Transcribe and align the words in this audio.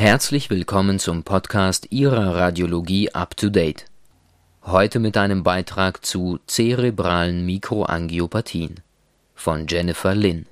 Herzlich 0.00 0.48
willkommen 0.48 0.98
zum 0.98 1.24
Podcast 1.24 1.88
Ihrer 1.90 2.34
Radiologie 2.34 3.12
Up 3.12 3.36
to 3.36 3.50
Date. 3.50 3.84
Heute 4.64 4.98
mit 4.98 5.18
einem 5.18 5.42
Beitrag 5.42 6.06
zu 6.06 6.38
zerebralen 6.46 7.44
Mikroangiopathien 7.44 8.76
von 9.34 9.66
Jennifer 9.68 10.14
Lin. 10.14 10.46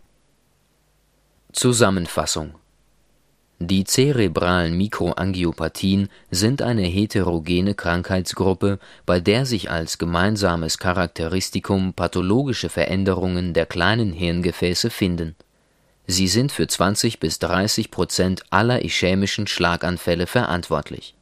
Zusammenfassung 1.50 2.56
Die 3.58 3.84
zerebralen 3.84 4.76
Mikroangiopathien 4.76 6.10
sind 6.30 6.60
eine 6.60 6.83
heterogene 6.83 7.72
Krankheitsgruppe, 7.72 8.78
bei 9.06 9.19
der 9.19 9.46
sich 9.46 9.71
als 9.71 9.96
gemeinsames 9.96 10.76
Charakteristikum 10.76 11.94
pathologische 11.94 12.69
Veränderungen 12.69 13.54
der 13.54 13.65
kleinen 13.65 14.12
Hirngefäße 14.12 14.90
finden 14.90 15.37
Sie 16.11 16.27
sind 16.27 16.52
für 16.52 16.66
20 16.66 17.20
bis 17.20 17.38
30 17.38 17.91
Prozent 17.91 18.43
aller 18.48 18.83
ischämischen 18.83 19.47
Schlaganfälle 19.47 20.27
verantwortlich. 20.27 21.15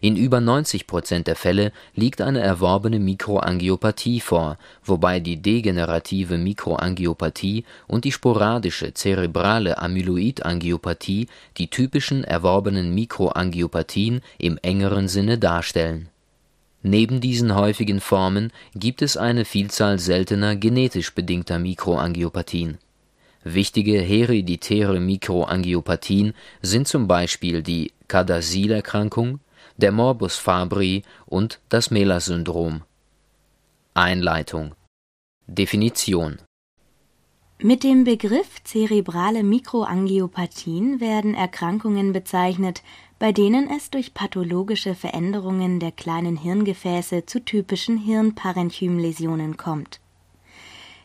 In 0.00 0.16
über 0.16 0.40
90 0.40 0.86
Prozent 0.86 1.26
der 1.26 1.34
Fälle 1.34 1.72
liegt 1.96 2.20
eine 2.20 2.38
erworbene 2.38 3.00
Mikroangiopathie 3.00 4.20
vor, 4.20 4.56
wobei 4.84 5.18
die 5.18 5.42
degenerative 5.42 6.38
Mikroangiopathie 6.38 7.64
und 7.88 8.04
die 8.04 8.12
sporadische 8.12 8.94
zerebrale 8.94 9.78
Amyloidangiopathie 9.78 11.26
die 11.56 11.68
typischen 11.68 12.22
erworbenen 12.22 12.94
Mikroangiopathien 12.94 14.20
im 14.38 14.58
engeren 14.62 15.08
Sinne 15.08 15.38
darstellen. 15.38 16.08
Neben 16.82 17.20
diesen 17.20 17.56
häufigen 17.56 18.00
Formen 18.00 18.52
gibt 18.76 19.02
es 19.02 19.16
eine 19.16 19.44
Vielzahl 19.44 19.98
seltener 19.98 20.54
genetisch 20.54 21.12
bedingter 21.16 21.58
Mikroangiopathien 21.58 22.78
Wichtige 23.42 23.98
hereditäre 24.00 25.00
Mikroangiopathien 25.00 26.34
sind 26.60 26.86
zum 26.86 27.08
Beispiel 27.08 27.62
die 27.62 27.92
CADASIL-Erkrankung, 28.08 29.40
der 29.78 29.92
Morbus 29.92 30.36
Fabry 30.36 31.02
und 31.24 31.60
das 31.70 31.90
Mehler-Syndrom. 31.90 32.82
Einleitung. 33.94 34.74
Definition. 35.46 36.38
Mit 37.62 37.82
dem 37.82 38.04
Begriff 38.04 38.62
zerebrale 38.64 39.42
Mikroangiopathien 39.42 41.00
werden 41.00 41.34
Erkrankungen 41.34 42.12
bezeichnet, 42.12 42.82
bei 43.18 43.32
denen 43.32 43.70
es 43.70 43.90
durch 43.90 44.12
pathologische 44.12 44.94
Veränderungen 44.94 45.80
der 45.80 45.92
kleinen 45.92 46.36
Hirngefäße 46.36 47.24
zu 47.24 47.42
typischen 47.42 47.96
Hirnparenchymläsionen 47.96 49.56
kommt 49.56 49.99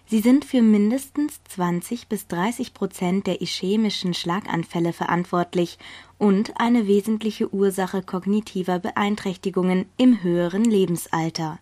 Sie 0.08 0.20
sind 0.20 0.45
für 0.45 0.61
mindestens 0.61 1.44
20 1.45 2.08
bis 2.08 2.28
30 2.28 2.75
Prozent 2.75 3.25
der 3.25 3.42
ischämischen 3.42 4.14
Schlaganfälle 4.14 4.94
verantwortlich 4.94 5.80
und 6.20 6.59
eine 6.59 6.86
wesentliche 6.86 7.52
Ursache 7.52 8.03
kognitiver 8.03 8.78
Beeinträchtigungen 8.78 9.88
im 9.98 10.22
höheren 10.22 10.64
Lebensalter. 10.64 11.58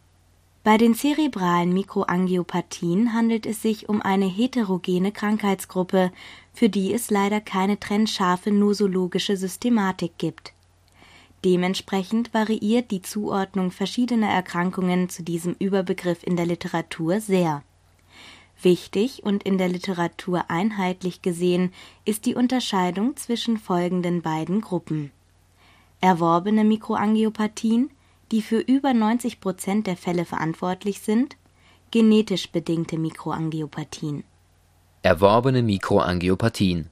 Bei 0.65 0.77
den 0.77 0.93
zerebralen 0.93 1.73
Mikroangiopathien 1.73 3.13
handelt 3.13 3.45
es 3.45 3.61
sich 3.61 3.87
um 3.87 4.01
eine 4.01 4.25
heterogene 4.25 5.13
Krankheitsgruppe, 5.13 6.11
für 6.53 6.69
die 6.69 6.93
es 6.93 7.09
leider 7.11 7.39
keine 7.39 7.79
trennscharfe 7.79 8.51
nosologische 8.51 9.37
Systematik 9.37 10.17
gibt. 10.17 10.53
Dementsprechend 11.45 12.33
variiert 12.33 12.91
die 12.91 13.01
Zuordnung 13.01 13.71
verschiedener 13.71 14.29
Erkrankungen 14.29 15.09
zu 15.09 15.23
diesem 15.23 15.55
Überbegriff 15.59 16.23
in 16.23 16.35
der 16.37 16.45
Literatur 16.45 17.19
sehr 17.19 17.63
Wichtig 18.63 19.23
und 19.23 19.43
in 19.43 19.57
der 19.57 19.67
Literatur 19.67 20.45
einheitlich 20.49 21.21
gesehen 21.21 21.73
ist 22.05 22.25
die 22.25 22.33
Unterscheidung 22.33 23.17
zwischen 23.17 23.57
folgenden 23.57 24.21
beiden 24.21 24.61
Gruppen: 24.61 25.11
erworbene 25.99 26.63
Mikroangiopathien, 26.63 27.89
die 28.31 28.41
für 28.41 28.59
über 28.59 28.93
90 28.93 29.41
Prozent 29.41 29.85
der 29.85 29.97
Fälle 29.97 30.23
verantwortlich 30.23 31.01
sind, 31.01 31.35
genetisch 31.91 32.51
bedingte 32.51 32.97
Mikroangiopathien. 32.97 34.23
Erworbene 35.01 35.61
Mikroangiopathien. 35.61 36.89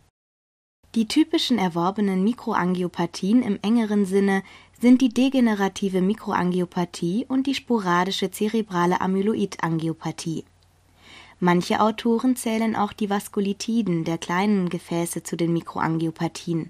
Die 0.93 1.07
typischen 1.07 1.57
erworbenen 1.57 2.21
Mikroangiopathien 2.25 3.41
im 3.43 3.57
engeren 3.61 4.05
Sinne 4.05 4.43
sind 4.81 4.99
die 4.99 5.07
degenerative 5.07 6.01
Mikroangiopathie 6.01 7.25
und 7.29 7.47
die 7.47 7.55
sporadische 7.55 8.29
zerebrale 8.29 8.99
Amyloidangiopathie 8.99 10.43
Manche 11.44 11.81
Autoren 11.81 12.35
zählen 12.35 12.75
auch 12.75 12.94
die 12.94 13.09
Vaskulitiden 13.09 14.03
der 14.03 14.19
kleinen 14.19 14.69
Gefäße 14.69 15.24
zu 15.24 15.35
den 15.35 15.52
Mikroangiopathien. 15.53 16.69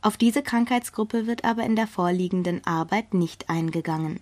Auf 0.00 0.16
diese 0.16 0.42
Krankheitsgruppe 0.42 1.28
wird 1.28 1.44
aber 1.44 1.62
in 1.62 1.76
der 1.76 1.86
vorliegenden 1.86 2.66
Arbeit 2.66 3.14
nicht 3.14 3.48
eingegangen. 3.48 4.18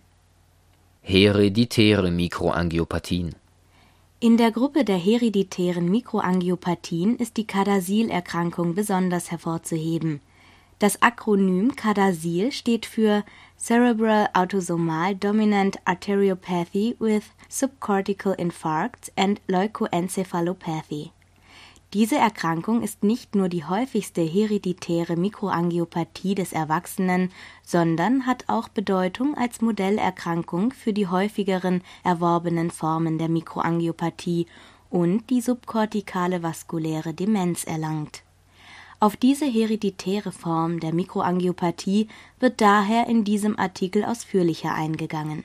Hereditäre 1.01 2.11
Mikroangiopathien 2.11 3.35
In 4.21 4.37
der 4.37 4.53
Gruppe 4.53 4.85
der 4.85 4.99
hereditären 4.99 5.91
Mikroangiopathien 5.91 7.17
ist 7.17 7.39
die 7.39 7.47
Cadasil-Erkrankung 7.47 8.75
besonders 8.75 9.31
hervorzuheben 9.31 10.21
das 10.81 11.03
Akronym 11.03 11.77
CADASIL 11.77 12.53
steht 12.53 12.87
für 12.87 13.23
Cerebral 13.63 14.27
Autosomal 14.33 15.15
Dominant 15.15 15.77
Arteriopathy 15.85 16.97
with 16.99 17.25
Subcortical 17.51 18.35
Infarcts 18.39 19.11
and 19.19 19.39
Leukoencephalopathy. 19.49 21.11
Diese 21.93 22.17
Erkrankung 22.17 22.81
ist 22.81 23.05
nicht 23.05 23.35
nur 23.35 23.51
die 23.51 23.65
häufigste 23.65 24.23
hereditäre 24.23 25.17
Mikroangiopathie 25.17 26.35
des 26.35 26.55
Erwachsenen, 26.55 27.31
sondern 27.63 28.25
hat 28.25 28.45
auch 28.47 28.69
Bedeutung 28.69 29.37
als 29.37 29.61
Modellerkrankung 29.61 30.73
für 30.73 30.95
die 30.95 31.09
häufigeren 31.09 31.83
erworbenen 32.03 32.71
Formen 32.71 33.19
der 33.19 33.29
Mikroangiopathie 33.29 34.47
und 34.89 35.29
die 35.29 35.43
subkortikale 35.43 36.43
vaskuläre 36.43 37.13
Demenz 37.13 37.65
erlangt 37.65 38.23
auf 39.01 39.17
diese 39.17 39.47
hereditäre 39.47 40.31
Form 40.31 40.79
der 40.79 40.93
Mikroangiopathie 40.93 42.09
wird 42.39 42.61
daher 42.61 43.07
in 43.07 43.25
diesem 43.25 43.59
Artikel 43.59 44.05
ausführlicher 44.05 44.75
eingegangen. 44.75 45.43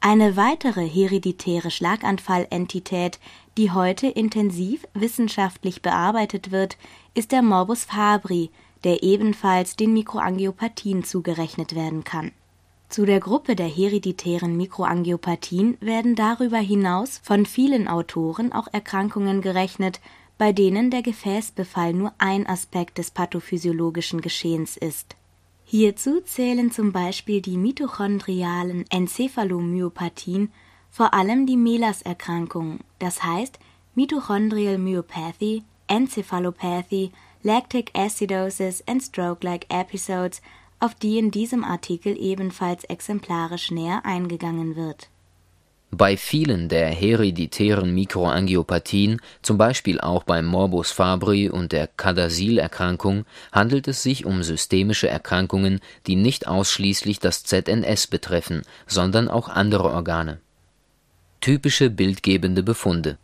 Eine 0.00 0.36
weitere 0.36 0.88
hereditäre 0.88 1.72
Schlaganfallentität, 1.72 3.18
die 3.56 3.72
heute 3.72 4.06
intensiv 4.06 4.86
wissenschaftlich 4.94 5.82
bearbeitet 5.82 6.52
wird, 6.52 6.78
ist 7.14 7.32
der 7.32 7.42
Morbus 7.42 7.82
Fabry, 7.84 8.50
der 8.84 9.02
ebenfalls 9.02 9.74
den 9.74 9.92
Mikroangiopathien 9.92 11.02
zugerechnet 11.02 11.74
werden 11.74 12.04
kann. 12.04 12.30
Zu 12.88 13.06
der 13.06 13.18
Gruppe 13.18 13.56
der 13.56 13.66
hereditären 13.66 14.56
Mikroangiopathien 14.56 15.76
werden 15.80 16.14
darüber 16.14 16.58
hinaus 16.58 17.20
von 17.24 17.44
vielen 17.44 17.88
Autoren 17.88 18.52
auch 18.52 18.68
Erkrankungen 18.72 19.42
gerechnet, 19.42 20.00
bei 20.38 20.52
denen 20.52 20.90
der 20.90 21.02
Gefäßbefall 21.02 21.92
nur 21.92 22.12
ein 22.18 22.46
Aspekt 22.46 22.98
des 22.98 23.10
pathophysiologischen 23.10 24.20
Geschehens 24.20 24.76
ist. 24.76 25.16
Hierzu 25.64 26.20
zählen 26.20 26.70
zum 26.70 26.92
Beispiel 26.92 27.42
die 27.42 27.58
mitochondrialen 27.58 28.84
Enzephalomyopathien, 28.88 30.50
vor 30.90 31.12
allem 31.12 31.44
die 31.44 31.56
MELAS-Erkrankung, 31.56 32.78
das 32.98 33.22
heißt 33.22 33.58
Mitochondrial 33.94 34.78
Myopathy, 34.78 35.64
Encephalopathy, 35.88 37.10
Lactic 37.42 37.90
Acidosis 37.94 38.82
and 38.86 39.02
Stroke-like 39.02 39.66
Episodes, 39.68 40.40
auf 40.80 40.94
die 40.94 41.18
in 41.18 41.30
diesem 41.30 41.64
Artikel 41.64 42.16
ebenfalls 42.16 42.84
exemplarisch 42.84 43.70
näher 43.70 44.06
eingegangen 44.06 44.76
wird 44.76 45.10
bei 45.90 46.16
vielen 46.18 46.68
der 46.68 46.88
hereditären 46.88 47.94
Mikroangiopathien, 47.94 49.20
zum 49.40 49.56
Beispiel 49.56 50.00
auch 50.00 50.22
beim 50.22 50.44
Morbus 50.44 50.90
Fabry 50.90 51.48
und 51.48 51.72
der 51.72 51.86
CADASIL-Erkrankung, 51.86 53.24
handelt 53.52 53.88
es 53.88 54.02
sich 54.02 54.26
um 54.26 54.42
systemische 54.42 55.08
Erkrankungen, 55.08 55.80
die 56.06 56.16
nicht 56.16 56.46
ausschließlich 56.46 57.20
das 57.20 57.42
ZNS 57.44 58.08
betreffen, 58.08 58.62
sondern 58.86 59.28
auch 59.28 59.48
andere 59.48 59.90
Organe. 59.90 60.40
Typische 61.40 61.88
bildgebende 61.88 62.62
Befunde 62.62 63.16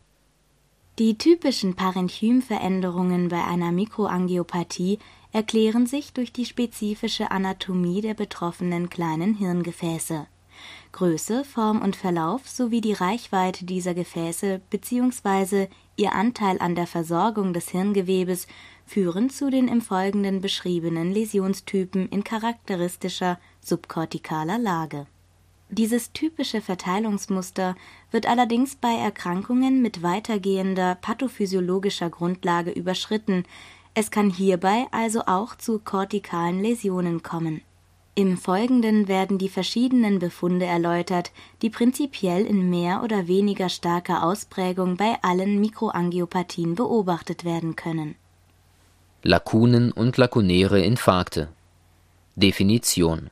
Die 0.98 1.18
typischen 1.18 1.74
Parenchymveränderungen 1.74 3.28
bei 3.28 3.44
einer 3.44 3.72
Mikroangiopathie 3.72 5.00
erklären 5.32 5.86
sich 5.86 6.12
durch 6.14 6.32
die 6.32 6.46
spezifische 6.46 7.30
Anatomie 7.30 8.00
der 8.00 8.14
betroffenen 8.14 8.88
kleinen 8.88 9.34
Hirngefäße 9.34 10.28
Größe, 10.92 11.44
Form 11.44 11.82
und 11.82 11.96
Verlauf 11.96 12.48
sowie 12.48 12.80
die 12.80 12.92
Reichweite 12.92 13.64
dieser 13.64 13.94
Gefäße 13.94 14.60
bzw. 14.70 15.68
ihr 15.96 16.12
Anteil 16.12 16.58
an 16.60 16.74
der 16.74 16.86
Versorgung 16.86 17.52
des 17.52 17.68
Hirngewebes 17.68 18.46
führen 18.86 19.30
zu 19.30 19.50
den 19.50 19.68
im 19.68 19.80
Folgenden 19.80 20.40
beschriebenen 20.40 21.12
Läsionstypen 21.12 22.08
in 22.08 22.24
charakteristischer 22.24 23.38
subkortikaler 23.60 24.58
Lage. 24.58 25.06
Dieses 25.70 26.12
typische 26.12 26.60
Verteilungsmuster 26.60 27.74
wird 28.10 28.26
allerdings 28.26 28.76
bei 28.76 28.94
Erkrankungen 28.94 29.82
mit 29.82 30.02
weitergehender 30.02 30.94
pathophysiologischer 30.94 32.10
Grundlage 32.10 32.70
überschritten, 32.70 33.44
Es 33.96 34.10
kann 34.10 34.28
hierbei 34.28 34.86
also 34.90 35.22
auch 35.26 35.54
zu 35.56 35.78
kortikalen 35.78 36.60
Läsionen 36.60 37.22
kommen. 37.22 37.62
Im 38.16 38.38
Folgenden 38.38 39.08
werden 39.08 39.38
die 39.38 39.48
verschiedenen 39.48 40.20
Befunde 40.20 40.66
erläutert, 40.66 41.32
die 41.62 41.70
prinzipiell 41.70 42.46
in 42.46 42.70
mehr 42.70 43.02
oder 43.02 43.26
weniger 43.26 43.68
starker 43.68 44.22
Ausprägung 44.22 44.96
bei 44.96 45.16
allen 45.22 45.60
Mikroangiopathien 45.60 46.76
beobachtet 46.76 47.44
werden 47.44 47.74
können. 47.74 48.14
Lakunen 49.24 49.90
und 49.90 50.16
lakunäre 50.16 50.80
Infarkte 50.80 51.48
Definition 52.36 53.30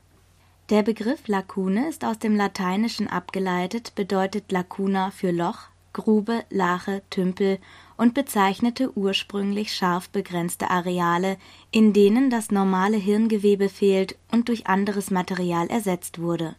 Der 0.70 0.82
Begriff 0.82 1.28
Lakune 1.28 1.88
ist 1.88 2.04
aus 2.04 2.18
dem 2.18 2.34
Lateinischen 2.34 3.06
abgeleitet, 3.06 3.92
bedeutet 3.94 4.50
lacuna 4.50 5.12
für 5.12 5.30
Loch, 5.30 5.68
Grube, 5.92 6.44
Lache, 6.50 7.02
Tümpel 7.10 7.58
und 7.96 8.14
bezeichnete 8.14 8.96
ursprünglich 8.96 9.74
scharf 9.74 10.08
begrenzte 10.08 10.70
Areale, 10.70 11.36
in 11.70 11.92
denen 11.92 12.30
das 12.30 12.50
normale 12.50 12.96
Hirngewebe 12.96 13.68
fehlt 13.68 14.16
und 14.30 14.48
durch 14.48 14.66
anderes 14.66 15.10
Material 15.10 15.68
ersetzt 15.68 16.20
wurde. 16.20 16.56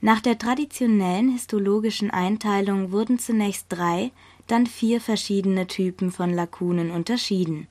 Nach 0.00 0.20
der 0.20 0.38
traditionellen 0.38 1.30
histologischen 1.30 2.10
Einteilung 2.10 2.92
wurden 2.92 3.18
zunächst 3.18 3.66
drei, 3.68 4.12
dann 4.46 4.66
vier 4.66 5.00
verschiedene 5.00 5.66
Typen 5.66 6.12
von 6.12 6.32
Lakunen 6.32 6.90
unterschieden. 6.90 7.66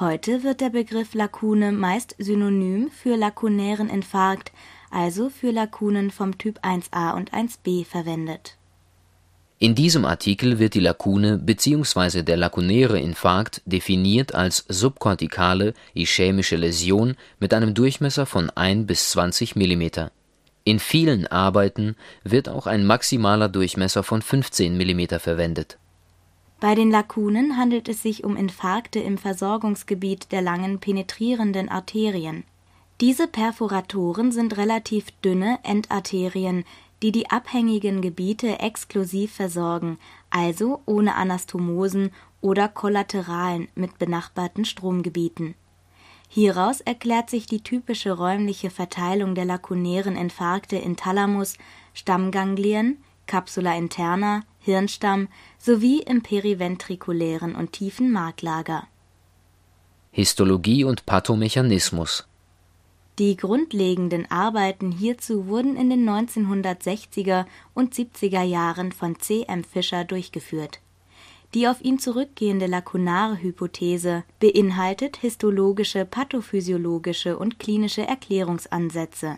Heute 0.00 0.42
wird 0.42 0.62
der 0.62 0.70
Begriff 0.70 1.12
Lakune 1.12 1.70
meist 1.70 2.16
synonym 2.18 2.90
für 2.90 3.16
lakunären 3.16 3.90
Infarkt, 3.90 4.50
also 4.90 5.28
für 5.28 5.50
Lakunen 5.50 6.10
vom 6.10 6.38
Typ 6.38 6.60
1a 6.60 7.14
und 7.14 7.32
1b 7.32 7.84
verwendet 7.84 8.56
in 9.62 9.76
diesem 9.76 10.04
Artikel 10.04 10.58
wird 10.58 10.74
die 10.74 10.80
Lakune 10.80 11.38
bzw. 11.38 12.24
der 12.24 12.36
lakunäre 12.36 12.98
Infarkt 12.98 13.62
definiert 13.64 14.34
als 14.34 14.64
subkortikale 14.68 15.74
ischämische 15.94 16.56
Läsion 16.56 17.14
mit 17.38 17.54
einem 17.54 17.72
Durchmesser 17.72 18.26
von 18.26 18.50
1 18.50 18.88
bis 18.88 19.10
20 19.10 19.54
mm. 19.54 20.08
In 20.64 20.80
vielen 20.80 21.28
Arbeiten 21.28 21.94
wird 22.24 22.48
auch 22.48 22.66
ein 22.66 22.84
maximaler 22.84 23.48
Durchmesser 23.48 24.02
von 24.02 24.20
15 24.20 24.76
mm 24.76 25.20
verwendet. 25.20 25.78
Bei 26.58 26.74
den 26.74 26.90
Lakunen 26.90 27.56
handelt 27.56 27.88
es 27.88 28.02
sich 28.02 28.24
um 28.24 28.36
Infarkte 28.36 28.98
im 28.98 29.16
Versorgungsgebiet 29.16 30.32
der 30.32 30.42
langen 30.42 30.80
penetrierenden 30.80 31.68
Arterien. 31.68 32.42
Diese 33.00 33.28
Perforatoren 33.28 34.32
sind 34.32 34.56
relativ 34.56 35.12
dünne 35.24 35.60
Endarterien, 35.62 36.64
die 37.02 37.12
die 37.12 37.30
abhängigen 37.30 38.00
Gebiete 38.00 38.60
exklusiv 38.60 39.32
versorgen, 39.32 39.98
also 40.30 40.80
ohne 40.86 41.16
Anastomosen 41.16 42.10
oder 42.40 42.68
Kollateralen 42.68 43.68
mit 43.74 43.98
benachbarten 43.98 44.64
Stromgebieten. 44.64 45.54
Hieraus 46.28 46.80
erklärt 46.80 47.28
sich 47.28 47.46
die 47.46 47.62
typische 47.62 48.12
räumliche 48.12 48.70
Verteilung 48.70 49.34
der 49.34 49.44
lakunären 49.44 50.16
Infarkte 50.16 50.76
in 50.76 50.96
Thalamus, 50.96 51.58
Stammganglien, 51.92 52.98
Capsula 53.26 53.76
interna, 53.76 54.42
Hirnstamm 54.60 55.28
sowie 55.58 56.00
im 56.00 56.22
periventrikulären 56.22 57.54
und 57.54 57.72
tiefen 57.72 58.12
Marklager. 58.12 58.86
Histologie 60.10 60.84
und 60.84 61.04
Pathomechanismus 61.04 62.26
die 63.18 63.36
grundlegenden 63.36 64.30
Arbeiten 64.30 64.90
hierzu 64.90 65.46
wurden 65.46 65.76
in 65.76 65.90
den 65.90 66.08
1960er 66.08 67.44
und 67.74 67.94
70er 67.94 68.42
Jahren 68.42 68.90
von 68.90 69.18
C. 69.18 69.44
M. 69.48 69.64
Fischer 69.64 70.04
durchgeführt. 70.04 70.80
Die 71.54 71.68
auf 71.68 71.82
ihn 71.82 71.98
zurückgehende 71.98 72.66
lakunare 72.66 73.42
Hypothese 73.42 74.24
beinhaltet 74.40 75.18
histologische, 75.18 76.06
pathophysiologische 76.06 77.36
und 77.36 77.58
klinische 77.58 78.06
Erklärungsansätze. 78.06 79.36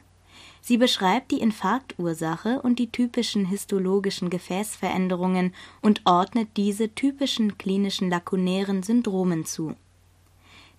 Sie 0.60 0.78
beschreibt 0.78 1.32
die 1.32 1.40
Infarktursache 1.40 2.62
und 2.62 2.78
die 2.78 2.90
typischen 2.90 3.44
histologischen 3.46 4.30
Gefäßveränderungen 4.30 5.52
und 5.82 6.02
ordnet 6.04 6.48
diese 6.56 6.94
typischen 6.94 7.58
klinischen 7.58 8.08
lakunären 8.08 8.84
Syndromen 8.84 9.44
zu 9.44 9.74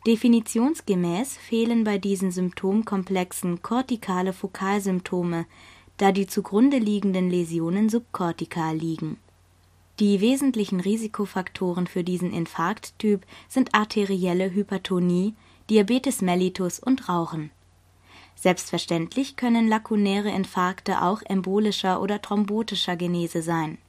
Definitionsgemäß 0.06 1.36
fehlen 1.38 1.84
bei 1.84 1.98
diesen 1.98 2.30
Symptomkomplexen 2.32 3.64
kortikale 3.64 4.34
Fokalsymptome, 4.34 5.48
da 5.98 6.12
die 6.12 6.28
zugrunde 6.28 6.78
liegenden 6.78 7.32
Läsionen 7.32 7.90
subkortikal 7.90 8.76
liegen. 8.76 9.18
Die 10.00 10.22
wesentlichen 10.22 10.80
Risikofaktoren 10.80 11.88
für 11.88 12.04
diesen 12.04 12.32
Infarkttyp 12.32 13.26
sind 13.48 13.74
arterielle 13.74 14.54
Hypertonie, 14.54 15.34
Diabetes 15.72 16.22
mellitus 16.22 16.80
und 16.80 17.10
Rauchen. 17.10 17.50
Selbstverständlich 18.36 19.38
können 19.38 19.68
lakunäre 19.68 20.30
Infarkte 20.30 21.02
auch 21.02 21.24
embolischer 21.24 22.00
oder 22.00 22.22
thrombotischer 22.22 22.96
Genese 22.96 23.42
sein 23.42 23.80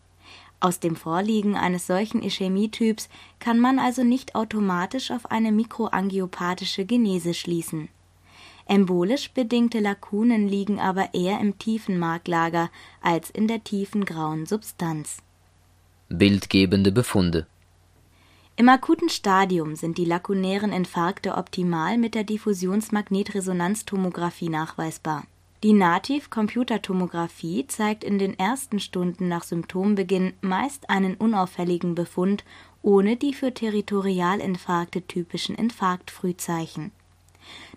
aus 0.59 0.81
dem 0.81 0.97
Vorliegen 0.97 1.55
eines 1.55 1.87
solchen 1.87 2.23
Ischämietyps 2.23 3.11
kann 3.39 3.61
man 3.61 3.79
also 3.79 4.03
nicht 4.03 4.35
automatisch 4.35 5.11
auf 5.11 5.31
eine 5.31 5.53
mikroangiopathische 5.53 6.87
Genese 6.87 7.35
schließen. 7.35 7.91
Embolisch 8.65 9.31
bedingte 9.31 9.81
Lakunen 9.81 10.49
liegen 10.49 10.81
aber 10.81 11.13
eher 11.15 11.39
im 11.41 11.59
tiefen 11.59 11.99
Marklager 11.99 12.71
als 13.01 13.31
in 13.31 13.47
der 13.47 13.63
tiefen 13.63 14.05
grauen 14.05 14.47
Substanz. 14.47 15.19
Bildgebende 16.09 16.91
Befunde 16.91 17.47
Im 18.57 18.69
akuten 18.69 19.09
Stadium 19.09 19.77
sind 19.77 19.99
die 19.99 20.05
lakunären 20.05 20.73
Infarkte 20.73 21.37
optimal 21.37 21.99
mit 21.99 22.15
der 22.15 22.25
Diffusionsmagnetresonanztomographie 22.25 24.49
nachweisbar 24.49 25.25
die 25.63 25.73
Nativ-Computertomographie 25.73 27.67
zeigt 27.67 28.05
in 28.05 28.19
den 28.19 28.39
ersten 28.39 28.79
Stunden 28.79 29.29
nach 29.29 29.43
Symptombeginn 29.43 30.35
meist 30.43 30.91
einen 30.91 31.15
unauffälligen 31.15 31.95
Befund 31.95 32.45
ohne 32.83 33.17
die 33.17 33.35
für 33.35 33.53
Territorialinfarkte 33.53 35.03
typischen 35.03 35.57
Infarktfrühzeichen. 35.57 36.93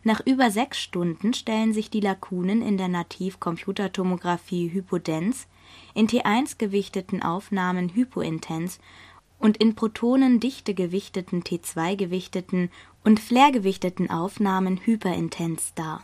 Nach 0.04 0.20
über 0.26 0.52
sechs 0.52 0.80
Stunden 0.80 1.34
stellen 1.34 1.74
sich 1.74 1.90
die 1.90 2.00
Lakunen 2.00 2.62
in 2.62 2.78
der 2.78 2.90
Nativ-Computertomographie 2.90 4.72
hypodens, 4.72 5.48
in 5.94 6.08
T1 6.08 6.58
gewichteten 6.58 7.22
Aufnahmen 7.22 7.90
hypointens 7.96 8.80
und 9.40 9.58
in 9.58 9.76
Protonen 9.76 10.40
dichte 10.40 10.74
gewichteten 10.74 11.44
T2 11.44 11.96
gewichteten 11.96 12.70
und 13.04 13.20
Flair 13.20 13.52
gewichteten 13.52 14.10
Aufnahmen 14.10 14.80
hyperintens 14.84 15.74
dar 15.76 16.04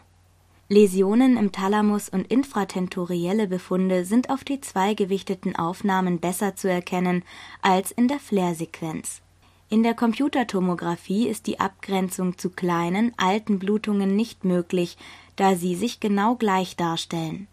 Läsionen 0.67 1.37
im 1.37 1.51
Thalamus 1.51 2.09
und 2.09 2.25
infratentorielle 2.31 3.47
Befunde 3.47 4.03
sind 4.03 4.31
auf 4.31 4.41
T2-gewichteten 4.41 5.55
Aufnahmen 5.55 6.19
besser 6.19 6.55
zu 6.55 6.67
erkennen 6.67 7.23
als 7.61 7.91
in 7.91 8.07
der 8.07 8.17
Flair-Sequenz. 8.17 9.21
In 9.69 9.83
der 9.83 9.93
Computertomographie 9.93 11.27
ist 11.27 11.45
die 11.45 11.59
Abgrenzung 11.59 12.39
zu 12.39 12.49
kleinen, 12.49 13.13
alten 13.17 13.59
Blutungen 13.59 14.15
nicht 14.15 14.43
möglich, 14.43 14.97
da 15.35 15.55
sie 15.55 15.75
sich 15.75 15.99
genau 15.99 16.33
gleich 16.33 16.75
darstellen. 16.75 17.47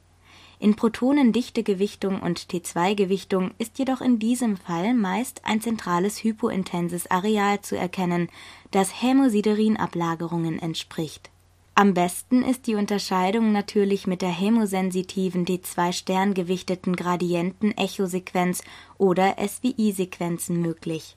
In 0.58 0.75
Protonendichtegewichtung 0.75 2.18
und 2.22 2.38
T2-Gewichtung 2.38 3.50
ist 3.58 3.78
jedoch 3.78 4.00
in 4.00 4.20
diesem 4.20 4.56
Fall 4.56 4.94
meist 4.94 5.42
ein 5.44 5.60
zentrales 5.60 6.25
hypointenses 6.25 7.10
Areal 7.10 7.60
zu 7.60 7.76
erkennen, 7.76 8.30
das 8.70 9.02
Hämosiderin-Ablagerungen 9.02 10.58
entspricht 10.58 11.28
am 11.74 11.94
besten 11.94 12.42
ist 12.42 12.66
die 12.66 12.74
Unterscheidung 12.74 13.52
natürlich 13.52 14.06
mit 14.06 14.20
der 14.20 14.30
hämosensitiven 14.30 15.46
D2-Stern-gewichteten 15.46 16.94
Gradienten-Echosequenz 16.94 18.62
oder 18.98 19.36
SWI-Sequenzen 19.38 20.60
möglich. 20.60 21.16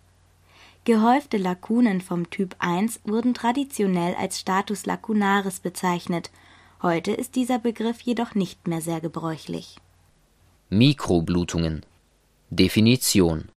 Gehäufte 0.85 1.37
Lakunen 1.37 1.99
vom 1.99 2.29
Typ 2.29 2.55
1 2.59 3.01
wurden 3.03 3.33
traditionell 3.33 4.15
als 4.15 4.39
Status 4.39 4.85
lacunaris 4.85 5.59
bezeichnet, 5.59 6.31
heute 6.81 7.11
ist 7.11 7.35
dieser 7.35 7.59
Begriff 7.59 8.01
jedoch 8.01 8.35
nicht 8.35 8.67
mehr 8.67 8.81
sehr 8.81 9.01
gebräuchlich. 9.01 9.77
Mikroblutungen 10.69 11.85
Definition 12.49 13.49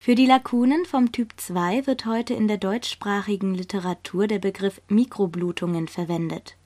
für 0.00 0.14
die 0.14 0.26
Lakunen 0.26 0.84
vom 0.84 1.12
Typ 1.12 1.32
2 1.36 1.86
wird 1.86 2.06
heute 2.06 2.32
in 2.32 2.48
der 2.48 2.56
deutschsprachigen 2.56 3.54
Literatur 3.54 4.26
der 4.26 4.38
Begriff 4.38 4.80
Mikroblutungen 4.88 5.88
verwendet. 5.88 6.56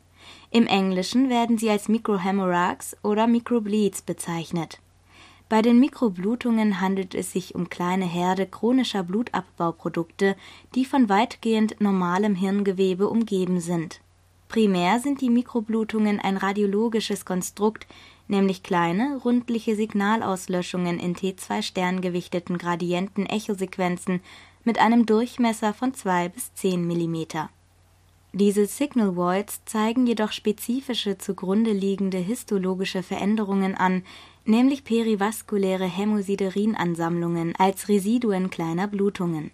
Im 0.50 0.66
Englischen 0.66 1.30
werden 1.30 1.58
sie 1.58 1.70
als 1.70 1.88
Microhemorrhags 1.88 2.96
oder 3.02 3.26
Microbleeds 3.26 4.02
bezeichnet. 4.02 4.80
Bei 5.48 5.60
den 5.60 5.80
Mikroblutungen 5.80 6.80
handelt 6.80 7.14
es 7.14 7.32
sich 7.32 7.54
um 7.54 7.68
kleine 7.68 8.04
Herde 8.04 8.46
chronischer 8.46 9.02
Blutabbauprodukte, 9.02 10.36
die 10.74 10.84
von 10.84 11.08
weitgehend 11.08 11.80
normalem 11.80 12.34
Hirngewebe 12.34 13.08
umgeben 13.08 13.60
sind. 13.60 14.00
Primär 14.48 15.00
sind 15.00 15.22
die 15.22 15.30
Mikroblutungen 15.30 16.20
ein 16.20 16.36
radiologisches 16.36 17.24
Konstrukt, 17.24 17.86
nämlich 18.28 18.62
kleine, 18.62 19.20
rundliche 19.24 19.76
Signalauslöschungen 19.76 20.98
in 20.98 21.14
T2-Sterngewichteten 21.14 22.58
Gradienten-Echosequenzen 22.58 24.20
mit 24.64 24.78
einem 24.78 25.06
Durchmesser 25.06 25.74
von 25.74 25.94
2 25.94 26.28
bis 26.28 26.54
10 26.54 26.86
Millimeter. 26.86 27.50
Diese 28.34 28.64
Signal 28.66 29.14
Voids 29.14 29.62
zeigen 29.66 30.06
jedoch 30.06 30.32
spezifische 30.32 31.18
zugrunde 31.18 31.72
liegende 31.72 32.18
histologische 32.18 33.02
Veränderungen 33.02 33.74
an, 33.74 34.04
nämlich 34.46 34.84
perivaskuläre 34.84 35.84
Hämosiderin-Ansammlungen 35.84 37.54
als 37.56 37.88
Residuen 37.88 38.48
kleiner 38.48 38.88
Blutungen. 38.88 39.50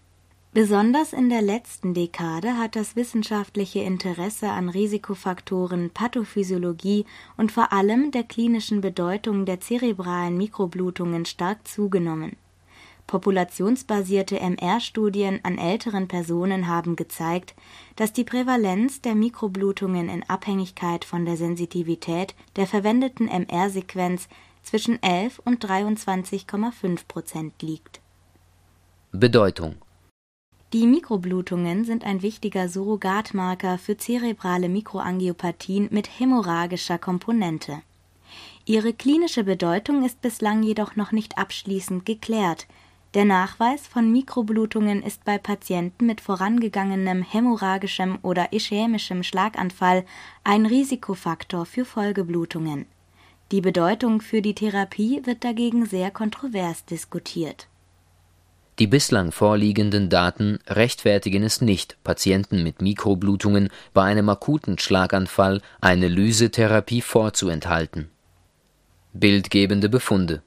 Besonders 0.52 1.12
in 1.12 1.28
der 1.28 1.42
letzten 1.42 1.94
Dekade 1.94 2.56
hat 2.56 2.74
das 2.74 2.96
wissenschaftliche 2.96 3.80
Interesse 3.80 4.48
an 4.48 4.68
Risikofaktoren, 4.68 5.90
Pathophysiologie 5.90 7.04
und 7.36 7.52
vor 7.52 7.72
allem 7.72 8.10
der 8.10 8.24
klinischen 8.24 8.80
Bedeutung 8.80 9.44
der 9.44 9.60
zerebralen 9.60 10.36
Mikroblutungen 10.36 11.26
stark 11.26 11.68
zugenommen 11.68 12.36
Populationsbasierte 13.08 14.38
MR-Studien 14.38 15.40
an 15.42 15.56
älteren 15.56 16.08
Personen 16.08 16.68
haben 16.68 16.94
gezeigt, 16.94 17.54
dass 17.96 18.12
die 18.12 18.22
Prävalenz 18.22 19.00
der 19.00 19.14
Mikroblutungen 19.14 20.10
in 20.10 20.22
Abhängigkeit 20.28 21.06
von 21.06 21.24
der 21.24 21.38
Sensitivität 21.38 22.34
der 22.56 22.66
verwendeten 22.66 23.26
MR-Sequenz 23.26 24.28
zwischen 24.62 25.02
11 25.02 25.40
und 25.42 25.64
23,5 25.64 27.08
Prozent 27.08 27.62
liegt. 27.62 28.00
Bedeutung 29.10 29.76
Die 30.72 30.86
Mikroblutungen 30.86 31.84
sind 31.84 32.04
ein 32.04 32.22
wichtiger 32.22 32.68
Surrogatmarker 32.68 33.78
für 33.78 33.96
zerebrale 33.96 34.68
Mikroangiopathien 34.68 35.88
mit 35.90 36.20
hämorrhagischer 36.20 36.98
Komponente. 36.98 37.82
Ihre 38.66 38.92
klinische 38.92 39.44
Bedeutung 39.44 40.04
ist 40.04 40.20
bislang 40.20 40.62
jedoch 40.62 40.94
noch 40.96 41.12
nicht 41.12 41.38
abschließend 41.38 42.04
geklärt 42.04 42.66
der 43.14 43.24
Nachweis 43.24 43.86
von 43.86 44.12
Mikroblutungen 44.12 45.02
ist 45.02 45.24
bei 45.24 45.38
Patienten 45.38 46.04
mit 46.04 46.20
vorangegangenem 46.20 47.22
hämorrhagischem 47.22 48.18
oder 48.20 48.52
ischämischem 48.52 49.22
Schlaganfall 49.22 50.04
ein 50.44 50.66
Risikofaktor 50.66 51.64
für 51.64 51.86
Folgeblutungen. 51.86 52.84
Die 53.50 53.62
Bedeutung 53.62 54.20
für 54.20 54.42
die 54.42 54.54
Therapie 54.54 55.22
wird 55.24 55.42
dagegen 55.42 55.86
sehr 55.86 56.10
kontrovers 56.10 56.84
diskutiert. 56.84 57.66
Die 58.78 58.86
bislang 58.86 59.32
vorliegenden 59.32 60.08
Daten 60.08 60.60
rechtfertigen 60.68 61.42
es 61.42 61.60
nicht, 61.60 61.96
Patienten 62.04 62.62
mit 62.62 62.80
Mikroblutungen 62.80 63.70
bei 63.92 64.04
einem 64.04 64.28
akuten 64.28 64.78
Schlaganfall 64.78 65.60
eine 65.80 66.06
Lysetherapie 66.08 67.02
vorzuenthalten. 67.02 68.10
Bildgebende 69.12 69.88
Befunde 69.88 70.42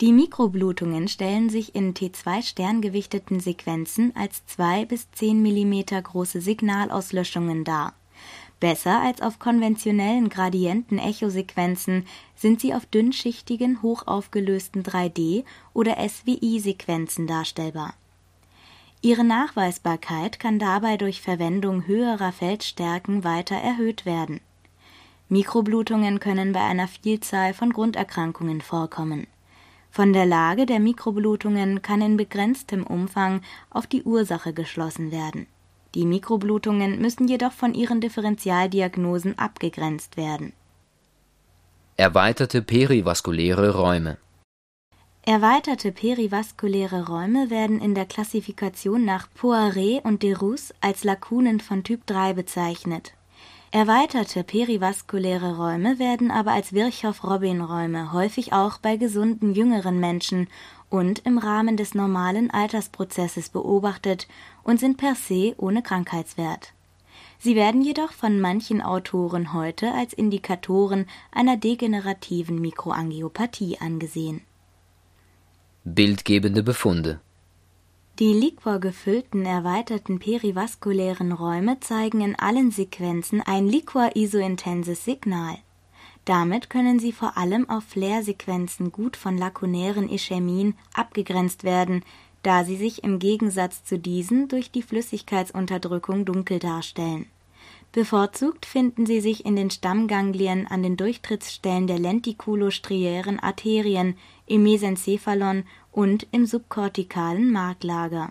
die 0.00 0.14
Mikroblutungen 0.14 1.08
stellen 1.08 1.50
sich 1.50 1.74
in 1.74 1.92
T2-sterngewichteten 1.92 3.38
Sequenzen 3.38 4.16
als 4.16 4.46
2 4.46 4.86
bis 4.86 5.10
10 5.10 5.42
mm 5.42 6.02
große 6.02 6.40
Signalauslöschungen 6.40 7.64
dar. 7.64 7.92
Besser 8.60 9.00
als 9.00 9.22
auf 9.22 9.38
konventionellen 9.38 10.28
Gradienten-Echosequenzen 10.28 12.06
sind 12.36 12.60
sie 12.60 12.74
auf 12.74 12.86
dünnschichtigen, 12.86 13.82
hochaufgelösten 13.82 14.82
3D- 14.82 15.44
oder 15.72 15.96
SWI-Sequenzen 15.96 17.26
darstellbar. 17.26 17.94
Ihre 19.02 19.24
Nachweisbarkeit 19.24 20.38
kann 20.38 20.58
dabei 20.58 20.98
durch 20.98 21.22
Verwendung 21.22 21.86
höherer 21.86 22.32
Feldstärken 22.32 23.24
weiter 23.24 23.56
erhöht 23.56 24.04
werden. 24.04 24.40
Mikroblutungen 25.30 26.20
können 26.20 26.52
bei 26.52 26.60
einer 26.60 26.86
Vielzahl 26.86 27.54
von 27.54 27.72
Grunderkrankungen 27.72 28.60
vorkommen 28.60 29.26
von 29.90 30.12
der 30.12 30.24
Lage 30.24 30.66
der 30.66 30.78
Mikroblutungen 30.78 31.82
kann 31.82 32.00
in 32.00 32.16
begrenztem 32.16 32.86
Umfang 32.86 33.42
auf 33.70 33.86
die 33.86 34.04
Ursache 34.04 34.52
geschlossen 34.52 35.10
werden. 35.10 35.46
Die 35.94 36.06
Mikroblutungen 36.06 37.00
müssen 37.00 37.26
jedoch 37.26 37.52
von 37.52 37.74
ihren 37.74 38.00
Differentialdiagnosen 38.00 39.38
abgegrenzt 39.38 40.16
werden. 40.16 40.52
Erweiterte 41.96 42.62
perivaskuläre 42.62 43.74
Räume 43.74 44.16
Erweiterte 45.26 45.92
perivaskuläre 45.92 47.06
Räume 47.06 47.50
werden 47.50 47.80
in 47.80 47.94
der 47.94 48.06
Klassifikation 48.06 49.04
nach 49.04 49.28
Poiret 49.34 50.04
und 50.04 50.22
Deroux 50.22 50.72
als 50.80 51.04
Lakunen 51.04 51.60
von 51.60 51.84
Typ 51.84 52.06
3 52.06 52.32
bezeichnet 52.32 53.12
Erweiterte 53.70 54.42
perivaskuläre 54.42 55.56
Räume 55.56 55.98
werden 55.98 56.30
aber 56.30 56.52
als 56.52 56.72
Virchow-Robin-Räume 56.72 58.12
häufig 58.12 58.52
auch 58.52 58.78
bei 58.78 58.96
gesunden 58.96 59.54
jüngeren 59.54 60.00
Menschen 60.00 60.48
und 60.90 61.20
im 61.20 61.38
Rahmen 61.38 61.76
des 61.76 61.94
normalen 61.94 62.50
Altersprozesses 62.50 63.48
beobachtet 63.48 64.28
und 64.62 64.78
sind 64.78 64.98
per 64.98 65.14
se 65.14 65.54
ohne 65.56 65.82
Krankheitswert. 65.82 66.74
Sie 67.38 67.56
werden 67.56 67.80
jedoch 67.80 68.12
von 68.12 68.38
manchen 68.40 68.82
Autoren 68.82 69.54
heute 69.54 69.92
als 69.94 70.12
Indikatoren 70.12 71.06
einer 71.32 71.56
degenerativen 71.56 72.60
Mikroangiopathie 72.60 73.78
angesehen. 73.80 74.42
Bildgebende 75.84 76.62
Befunde 76.62 77.20
die 78.20 78.34
liquorgefüllten 78.34 79.46
erweiterten 79.46 80.18
perivaskulären 80.18 81.32
Räume 81.32 81.80
zeigen 81.80 82.20
in 82.20 82.38
allen 82.38 82.70
Sequenzen 82.70 83.40
ein 83.40 83.66
liquor-isointenses 83.66 85.06
Signal. 85.06 85.56
Damit 86.30 86.70
können 86.70 87.00
sie 87.00 87.10
vor 87.10 87.36
allem 87.36 87.68
auf 87.68 87.82
Flair-Sequenzen 87.82 88.92
gut 88.92 89.16
von 89.16 89.36
lakunären 89.36 90.08
Ischämien 90.08 90.76
abgegrenzt 90.94 91.64
werden, 91.64 92.04
da 92.44 92.62
sie 92.62 92.76
sich 92.76 93.02
im 93.02 93.18
Gegensatz 93.18 93.82
zu 93.82 93.98
diesen 93.98 94.46
durch 94.46 94.70
die 94.70 94.82
Flüssigkeitsunterdrückung 94.82 96.24
dunkel 96.24 96.60
darstellen. 96.60 97.26
Bevorzugt 97.90 98.64
finden 98.64 99.06
sie 99.06 99.20
sich 99.20 99.44
in 99.44 99.56
den 99.56 99.70
Stammganglien 99.70 100.68
an 100.68 100.84
den 100.84 100.96
Durchtrittsstellen 100.96 101.88
der 101.88 101.98
lentikulostriären 101.98 103.40
Arterien, 103.40 104.16
im 104.46 104.62
Mesencephalon 104.62 105.64
und 105.90 106.28
im 106.30 106.46
subkortikalen 106.46 107.50
Marklager. 107.50 108.30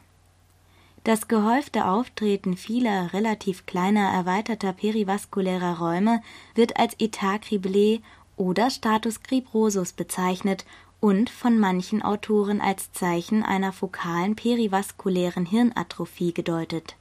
Das 1.03 1.27
gehäufte 1.27 1.85
Auftreten 1.85 2.57
vieler 2.57 3.13
relativ 3.13 3.65
kleiner 3.65 4.09
erweiterter 4.09 4.73
perivaskulärer 4.73 5.79
Räume 5.79 6.21
wird 6.55 6.77
als 6.77 6.93
Etat 6.99 7.43
criblé 7.43 8.01
oder 8.35 8.69
Status 8.69 9.23
cribrosus 9.23 9.93
bezeichnet 9.93 10.65
und 10.99 11.29
von 11.29 11.57
manchen 11.57 12.01
Autoren 12.01 12.59
als 12.61 12.91
Zeichen 12.91 13.43
einer 13.43 13.71
fokalen 13.71 14.35
perivaskulären 14.35 15.45
Hirnatrophie 15.45 16.33
gedeutet. 16.33 16.95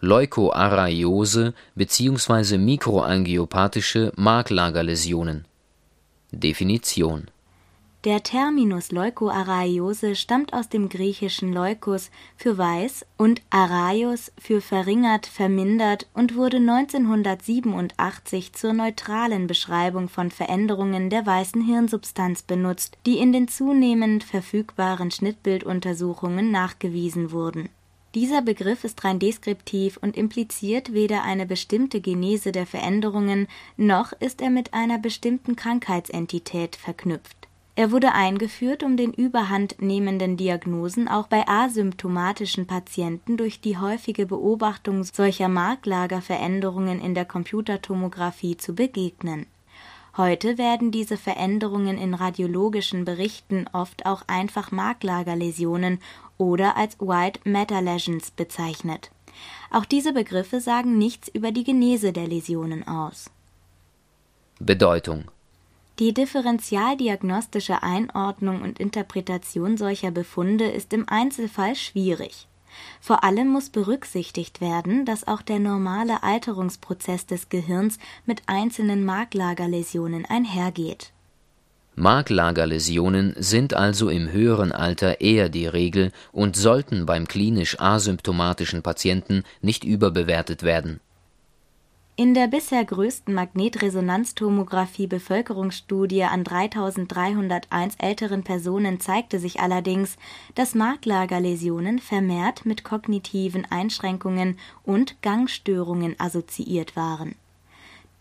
Leukoarrheiose 0.00 1.54
bzw. 1.74 2.58
mikroangiopathische 2.58 4.12
Marklagerläsionen 4.16 5.44
Definition 6.32 7.28
der 8.04 8.24
Terminus 8.24 8.90
Leukoarrheiose 8.90 10.16
stammt 10.16 10.52
aus 10.54 10.68
dem 10.68 10.88
griechischen 10.88 11.52
leukos 11.52 12.10
für 12.36 12.58
weiß 12.58 13.06
und 13.16 13.42
arrheios 13.50 14.32
für 14.38 14.60
verringert, 14.60 15.26
vermindert 15.26 16.08
und 16.12 16.34
wurde 16.34 16.56
1987 16.56 18.54
zur 18.54 18.72
neutralen 18.72 19.46
Beschreibung 19.46 20.08
von 20.08 20.32
Veränderungen 20.32 21.10
der 21.10 21.24
weißen 21.24 21.62
Hirnsubstanz 21.62 22.42
benutzt, 22.42 22.98
die 23.06 23.18
in 23.18 23.32
den 23.32 23.46
zunehmend 23.46 24.24
verfügbaren 24.24 25.12
Schnittbilduntersuchungen 25.12 26.50
nachgewiesen 26.50 27.30
wurden. 27.30 27.68
Dieser 28.16 28.42
Begriff 28.42 28.82
ist 28.82 29.04
rein 29.04 29.20
deskriptiv 29.20 29.96
und 29.96 30.16
impliziert 30.16 30.92
weder 30.92 31.22
eine 31.22 31.46
bestimmte 31.46 32.00
Genese 32.00 32.50
der 32.50 32.66
Veränderungen, 32.66 33.46
noch 33.76 34.12
ist 34.12 34.42
er 34.42 34.50
mit 34.50 34.74
einer 34.74 34.98
bestimmten 34.98 35.54
Krankheitsentität 35.54 36.74
verknüpft 36.74 37.41
er 37.74 37.90
wurde 37.90 38.12
eingeführt, 38.12 38.82
um 38.82 38.98
den 38.98 39.14
überhandnehmenden 39.14 40.36
Diagnosen 40.36 41.08
auch 41.08 41.26
bei 41.26 41.48
asymptomatischen 41.48 42.66
Patienten 42.66 43.38
durch 43.38 43.60
die 43.60 43.78
häufige 43.78 44.26
Beobachtung 44.26 45.04
solcher 45.04 45.48
Marklagerveränderungen 45.48 47.00
in 47.00 47.14
der 47.14 47.24
Computertomographie 47.24 48.58
zu 48.58 48.74
begegnen. 48.74 49.46
Heute 50.18 50.58
werden 50.58 50.90
diese 50.90 51.16
Veränderungen 51.16 51.96
in 51.96 52.12
radiologischen 52.12 53.06
Berichten 53.06 53.64
oft 53.72 54.04
auch 54.04 54.24
einfach 54.26 54.70
Marklagerläsionen 54.70 55.98
oder 56.36 56.76
als 56.76 57.00
White 57.00 57.40
Matter 57.48 57.80
Lesions 57.80 58.32
bezeichnet. 58.32 59.10
Auch 59.70 59.86
diese 59.86 60.12
Begriffe 60.12 60.60
sagen 60.60 60.98
nichts 60.98 61.28
über 61.28 61.50
die 61.52 61.64
Genese 61.64 62.12
der 62.12 62.28
Läsionen 62.28 62.86
aus. 62.86 63.30
Bedeutung 64.58 65.24
die 66.02 66.12
differentialdiagnostische 66.12 67.84
Einordnung 67.84 68.62
und 68.62 68.80
Interpretation 68.80 69.76
solcher 69.76 70.10
Befunde 70.10 70.64
ist 70.64 70.92
im 70.92 71.08
Einzelfall 71.08 71.76
schwierig. 71.76 72.48
Vor 73.00 73.22
allem 73.22 73.46
muss 73.46 73.70
berücksichtigt 73.70 74.60
werden, 74.60 75.04
dass 75.04 75.28
auch 75.28 75.42
der 75.42 75.60
normale 75.60 76.24
Alterungsprozess 76.24 77.26
des 77.26 77.50
Gehirns 77.50 77.98
mit 78.26 78.42
einzelnen 78.46 79.04
Marklagerläsionen 79.04 80.24
einhergeht 80.24 81.12
Marklagerläsionen 81.94 83.34
sind 83.36 83.74
also 83.74 84.08
im 84.08 84.32
höheren 84.32 84.72
Alter 84.72 85.20
eher 85.20 85.50
die 85.50 85.66
Regel 85.66 86.10
und 86.32 86.56
sollten 86.56 87.06
beim 87.06 87.28
klinisch 87.28 87.78
asymptomatischen 87.78 88.82
Patienten 88.82 89.44
nicht 89.60 89.84
überbewertet 89.84 90.64
werden. 90.64 91.00
In 92.14 92.34
der 92.34 92.46
bisher 92.46 92.84
größten 92.84 93.32
Magnetresonanztomographie-Bevölkerungsstudie 93.34 96.24
an 96.24 96.44
3301 96.44 97.94
älteren 97.98 98.42
Personen 98.42 99.00
zeigte 99.00 99.38
sich 99.38 99.60
allerdings, 99.60 100.18
dass 100.54 100.74
Marklagerläsionen 100.74 101.98
vermehrt 101.98 102.66
mit 102.66 102.84
kognitiven 102.84 103.64
Einschränkungen 103.70 104.58
und 104.84 105.22
Gangstörungen 105.22 106.14
assoziiert 106.18 106.96
waren 106.96 107.34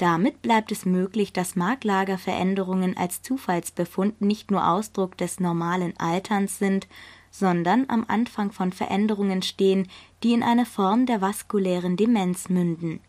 damit 0.01 0.41
bleibt 0.41 0.71
es 0.71 0.83
möglich, 0.83 1.31
dass 1.31 1.55
Marklagerveränderungen 1.55 2.97
als 2.97 3.21
Zufallsbefund 3.21 4.19
nicht 4.19 4.49
nur 4.49 4.67
Ausdruck 4.67 5.15
des 5.15 5.39
normalen 5.39 5.93
Alterns 5.99 6.57
sind, 6.57 6.87
sondern 7.29 7.85
am 7.87 8.05
Anfang 8.07 8.51
von 8.51 8.71
Veränderungen 8.71 9.43
stehen, 9.43 9.87
die 10.23 10.33
in 10.33 10.41
eine 10.41 10.65
Form 10.65 11.05
der 11.05 11.21
vaskulären 11.21 11.97
Demenz 11.97 12.49
münden. 12.49 12.99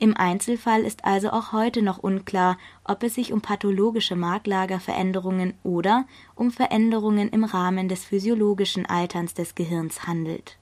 Im 0.00 0.16
Einzelfall 0.16 0.82
ist 0.82 1.04
also 1.04 1.30
auch 1.30 1.52
heute 1.52 1.82
noch 1.82 1.98
unklar, 1.98 2.56
ob 2.84 3.02
es 3.02 3.14
sich 3.14 3.32
um 3.32 3.40
pathologische 3.40 4.14
Marklagerveränderungen 4.14 5.54
oder 5.64 6.06
um 6.36 6.52
Veränderungen 6.52 7.28
im 7.30 7.42
Rahmen 7.42 7.88
des 7.88 8.04
physiologischen 8.04 8.86
Alterns 8.86 9.34
des 9.34 9.56
Gehirns 9.56 10.06
handelt. 10.06 10.56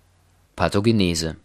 Pathogenese 0.57 1.37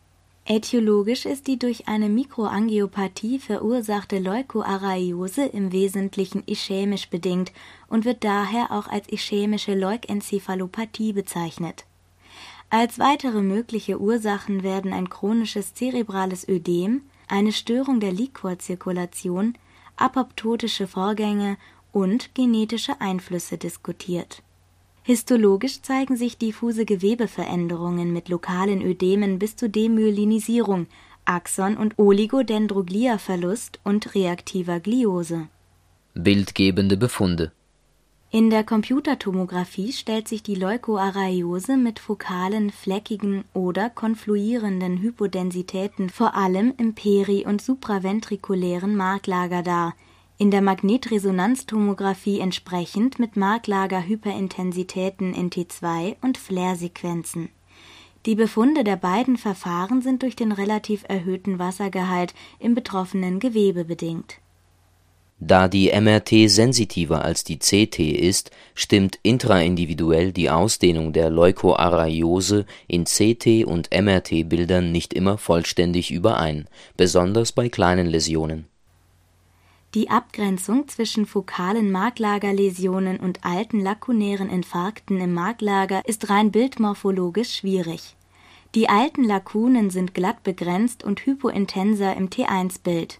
Ätiologisch 0.45 1.25
ist 1.25 1.47
die 1.47 1.59
durch 1.59 1.87
eine 1.87 2.09
Mikroangiopathie 2.09 3.39
verursachte 3.39 4.19
Leukoarrheiose 4.19 5.45
im 5.45 5.71
Wesentlichen 5.71 6.43
ischämisch 6.47 7.09
bedingt 7.09 7.51
und 7.87 8.05
wird 8.05 8.23
daher 8.23 8.71
auch 8.71 8.87
als 8.87 9.07
ischämische 9.09 9.75
Leukenzephalopathie 9.75 11.13
bezeichnet. 11.13 11.85
Als 12.69 12.97
weitere 12.99 13.41
mögliche 13.41 13.99
Ursachen 13.99 14.63
werden 14.63 14.93
ein 14.93 15.09
chronisches 15.09 15.73
zerebrales 15.73 16.47
Ödem, 16.47 17.01
eine 17.31 17.51
Störung 17.51 17.99
der 17.99 18.11
Liquorzirkulation, 18.11 19.57
apoptotische 19.95 20.87
Vorgänge 20.87 21.57
und 21.91 22.35
genetische 22.35 23.01
Einflüsse 23.01 23.57
diskutiert 23.57 24.43
Histologisch 25.03 25.81
zeigen 25.81 26.15
sich 26.15 26.37
diffuse 26.37 26.85
Gewebeveränderungen 26.85 28.13
mit 28.13 28.29
lokalen 28.29 28.83
Ödemen 28.83 29.39
bis 29.39 29.55
zu 29.55 29.67
Demyelinisierung, 29.67 30.85
Axon 31.25 31.75
und 31.75 31.97
Oligodendrogliaverlust 31.97 33.79
und 33.83 34.13
reaktiver 34.13 34.79
Gliose. 34.79 35.47
Bildgebende 36.13 36.97
Befunde 36.97 37.51
In 38.33 38.49
der 38.49 38.63
Computertomographie 38.63 39.91
stellt 39.91 40.29
sich 40.29 40.41
die 40.41 40.55
Leukoarrheiose 40.55 41.75
mit 41.75 41.99
fokalen, 41.99 42.69
fleckigen 42.69 43.43
oder 43.53 43.89
konfluierenden 43.89 44.99
Hypodensitäten 44.99 46.09
vor 46.09 46.33
allem 46.33 46.73
im 46.77 46.95
peri 46.95 47.45
und 47.45 47.61
supraventrikulären 47.61 48.95
Marklager 48.95 49.63
dar 49.63 49.95
in 50.37 50.49
der 50.49 50.61
Magnetresonanztomographie 50.61 52.39
entsprechend 52.39 53.19
mit 53.19 53.35
Marklager-Hyperintensitäten 53.35 55.33
in 55.33 55.49
T2 55.49 56.15
und 56.21 56.37
Flair-Sequenzen. 56.37 57.49
Die 58.25 58.35
Befunde 58.35 58.85
der 58.85 58.95
beiden 58.95 59.35
Verfahren 59.35 60.01
sind 60.01 60.23
durch 60.23 60.37
den 60.37 60.53
relativ 60.53 61.03
erhöhten 61.07 61.59
Wassergehalt 61.59 62.33
im 62.59 62.75
betroffenen 62.75 63.41
Gewebe 63.41 63.83
bedingt. 63.83 64.40
Da 65.43 65.67
die 65.67 65.91
MRT 65.91 66.49
sensitiver 66.49 67.25
als 67.25 67.43
die 67.43 67.57
CT 67.57 67.99
ist, 67.99 68.51
stimmt 68.75 69.19
intraindividuell 69.23 70.31
die 70.31 70.51
Ausdehnung 70.51 71.13
der 71.13 71.31
Leukoarrheiose 71.31 72.65
in 72.87 73.05
CT 73.05 73.65
und 73.65 73.89
MRT-Bildern 73.91 74.91
nicht 74.91 75.13
immer 75.15 75.39
vollständig 75.39 76.11
überein, 76.11 76.67
besonders 76.95 77.51
bei 77.51 77.69
kleinen 77.69 78.05
Läsionen 78.05 78.67
die 79.93 80.09
Abgrenzung 80.09 80.87
zwischen 80.87 81.25
fokalen 81.25 81.91
Marklagerläsionen 81.91 83.19
und 83.19 83.43
alten 83.43 83.81
lakunären 83.81 84.49
Infarkten 84.49 85.19
im 85.19 85.33
Marklager 85.33 86.01
ist 86.05 86.29
rein 86.29 86.51
bildmorphologisch 86.51 87.57
schwierig. 87.57 88.15
Die 88.73 88.87
alten 88.87 89.25
Lakunen 89.25 89.89
sind 89.89 90.13
glatt 90.13 90.43
begrenzt 90.43 91.03
und 91.03 91.25
hypointenser 91.25 92.15
im 92.15 92.29
T1-Bild. 92.29 93.19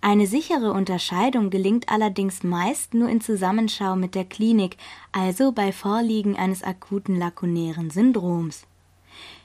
Eine 0.00 0.26
sichere 0.26 0.72
Unterscheidung 0.72 1.50
gelingt 1.50 1.88
allerdings 1.88 2.42
meist 2.42 2.94
nur 2.94 3.08
in 3.08 3.20
Zusammenschau 3.20 3.96
mit 3.96 4.14
der 4.14 4.24
Klinik, 4.24 4.76
also 5.12 5.52
bei 5.52 5.72
Vorliegen 5.72 6.36
eines 6.36 6.62
akuten 6.62 7.16
lakunären 7.16 7.90
Syndroms 7.90 8.66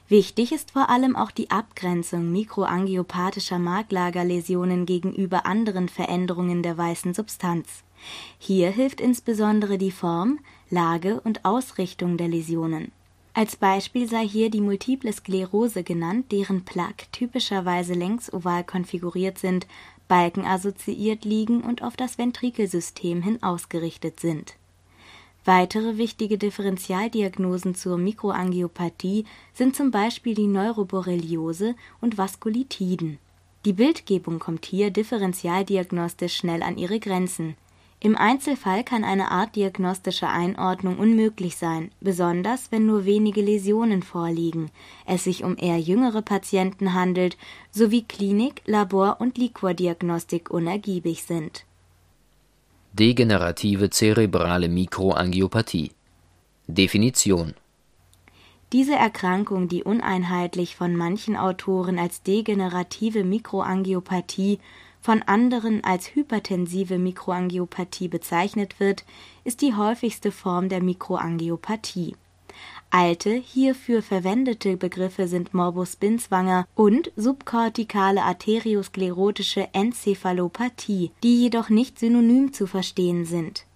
Wichtig 0.08 0.52
ist 0.52 0.72
vor 0.72 0.90
allem 0.90 1.16
auch 1.16 1.30
die 1.30 1.50
Abgrenzung 1.50 2.30
mikroangiopathischer 2.30 3.58
Marklagerläsionen 3.58 4.84
gegenüber 4.84 5.46
anderen 5.46 5.88
Veränderungen 5.88 6.62
der 6.62 6.76
weißen 6.76 7.14
Substanz. 7.14 7.84
Hier 8.38 8.70
hilft 8.70 9.00
insbesondere 9.00 9.78
die 9.78 9.90
Form, 9.90 10.40
Lage 10.68 11.22
und 11.22 11.46
Ausrichtung 11.46 12.18
der 12.18 12.28
Läsionen. 12.28 12.92
Als 13.32 13.56
Beispiel 13.56 14.06
sei 14.06 14.28
hier 14.28 14.50
die 14.50 14.60
Multiple 14.60 15.12
Sklerose 15.12 15.82
genannt, 15.82 16.30
deren 16.30 16.64
Plaque 16.64 17.06
typischerweise 17.10 17.94
längsoval 17.94 18.62
konfiguriert 18.62 19.38
sind, 19.38 19.66
balkenassoziiert 20.08 21.24
liegen 21.24 21.62
und 21.62 21.82
auf 21.82 21.96
das 21.96 22.18
Ventrikelsystem 22.18 23.22
hin 23.22 23.42
ausgerichtet 23.42 24.20
sind 24.20 24.56
Weitere 25.44 25.98
wichtige 25.98 26.38
Differentialdiagnosen 26.38 27.74
zur 27.74 27.98
Mikroangiopathie 27.98 29.26
sind 29.52 29.76
zum 29.76 29.90
Beispiel 29.90 30.34
die 30.34 30.46
Neuroborreliose 30.46 31.74
und 32.00 32.16
Vaskulitiden. 32.16 33.18
Die 33.66 33.74
Bildgebung 33.74 34.38
kommt 34.38 34.64
hier 34.64 34.90
differentialdiagnostisch 34.90 36.36
schnell 36.36 36.62
an 36.62 36.78
ihre 36.78 36.98
Grenzen. 36.98 37.56
Im 38.04 38.16
Einzelfall 38.18 38.84
kann 38.84 39.02
eine 39.02 39.30
artdiagnostische 39.30 40.28
Einordnung 40.28 40.98
unmöglich 40.98 41.56
sein, 41.56 41.90
besonders 42.02 42.70
wenn 42.70 42.84
nur 42.84 43.06
wenige 43.06 43.40
Läsionen 43.40 44.02
vorliegen, 44.02 44.70
es 45.06 45.24
sich 45.24 45.42
um 45.42 45.56
eher 45.56 45.78
jüngere 45.78 46.20
Patienten 46.20 46.92
handelt 46.92 47.38
sowie 47.70 48.02
Klinik, 48.02 48.60
Labor 48.66 49.16
und 49.20 49.38
Liquordiagnostik 49.38 50.50
unergiebig 50.50 51.22
sind. 51.22 51.64
Degenerative 52.92 53.88
cerebrale 53.88 54.68
Mikroangiopathie. 54.68 55.92
Definition. 56.66 57.54
Diese 58.74 58.96
Erkrankung, 58.96 59.68
die 59.68 59.82
uneinheitlich 59.82 60.76
von 60.76 60.94
manchen 60.94 61.38
Autoren 61.38 61.98
als 61.98 62.22
degenerative 62.22 63.24
Mikroangiopathie, 63.24 64.58
von 65.04 65.20
anderen 65.20 65.84
als 65.84 66.14
hypertensive 66.14 66.96
Mikroangiopathie 66.98 68.08
bezeichnet 68.08 68.80
wird, 68.80 69.04
ist 69.44 69.60
die 69.60 69.74
häufigste 69.74 70.32
Form 70.32 70.70
der 70.70 70.82
Mikroangiopathie 70.82 72.16
Alte, 72.90 73.34
hierfür 73.34 74.02
verwendete 74.02 74.76
Begriffe 74.76 75.26
sind 75.26 75.52
Morbus 75.52 75.96
Binswanger 75.96 76.66
und 76.74 77.10
subkortikale 77.16 78.22
arteriosklerotische 78.22 79.68
Enzephalopathie, 79.72 81.10
die 81.22 81.42
jedoch 81.42 81.70
nicht 81.70 81.98
synonym 81.98 82.52
zu 82.52 82.66
verstehen 82.66 83.24
sind. 83.24 83.66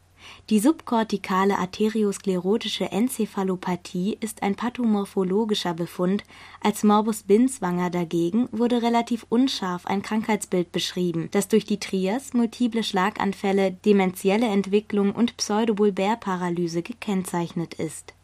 Die 0.50 0.60
subkortikale 0.60 1.58
arteriosklerotische 1.58 2.90
Enzephalopathie 2.90 4.16
ist 4.20 4.42
ein 4.42 4.54
pathomorphologischer 4.54 5.74
Befund, 5.74 6.24
als 6.62 6.84
Morbus 6.84 7.24
Binswanger 7.24 7.90
dagegen 7.90 8.48
wurde 8.50 8.80
relativ 8.80 9.26
unscharf 9.28 9.86
ein 9.86 10.00
Krankheitsbild 10.00 10.72
beschrieben, 10.72 11.28
das 11.32 11.48
durch 11.48 11.64
die 11.64 11.80
Trias, 11.80 12.32
multiple 12.32 12.82
Schlaganfälle, 12.82 13.72
dementielle 13.72 14.46
Entwicklung 14.46 15.12
und 15.12 15.36
Pseudobulbär-Paralyse 15.36 16.82
gekennzeichnet 16.82 17.74
ist. 17.74 18.14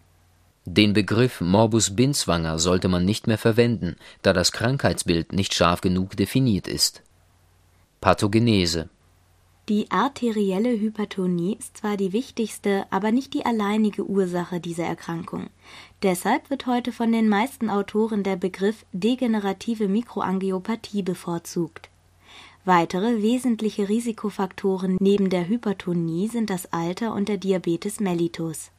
Den 0.67 0.95
Begriff 0.95 1.43
Morbus 1.43 1.95
Binswanger 1.95 2.59
sollte 2.59 2.89
man 2.89 3.05
nicht 3.05 3.27
mehr 3.27 3.37
verwenden, 3.37 3.97
da 4.23 4.33
das 4.33 4.51
Krankheitsbild 4.51 5.35
nicht 5.35 5.53
scharf 5.53 5.83
genug 5.83 6.17
definiert 6.17 6.69
ist. 6.69 7.03
Pathogenese 8.01 8.89
Die 9.69 9.91
arterielle 9.91 10.79
Hypertonie 10.79 11.57
ist 11.59 11.79
zwar 11.79 11.97
die 11.97 12.13
wichtigste, 12.13 12.87
aber 12.91 13.13
nicht 13.13 13.33
die 13.33 13.47
alleinige 13.47 14.05
Ursache 14.05 14.61
dieser 14.61 14.85
Erkrankung. 14.85 15.49
Deshalb 16.03 16.51
wird 16.51 16.67
heute 16.67 16.93
von 16.93 17.11
den 17.13 17.29
meisten 17.29 17.71
Autoren 17.71 18.23
der 18.23 18.37
Begriff 18.37 18.85
degenerative 18.93 19.89
Mikroangiopathie 19.89 21.03
bevorzugt. 21.03 21.89
Weitere 22.67 23.23
wesentliche 23.23 23.89
Risikofaktoren 23.89 24.97
neben 25.01 25.31
der 25.31 25.49
Hypertonie 25.49 26.29
sind 26.29 26.51
das 26.51 26.73
Alter 26.73 27.15
und 27.15 27.29
der 27.29 27.39
Diabetes 27.39 28.01
mellitus 28.01 28.71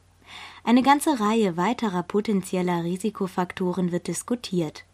eine 0.64 0.82
ganze 0.82 1.20
Reihe 1.20 1.56
weiterer 1.56 2.02
potenzieller 2.02 2.84
Risikofaktoren 2.84 3.92
wird 3.92 4.08
diskutiert. 4.08 4.84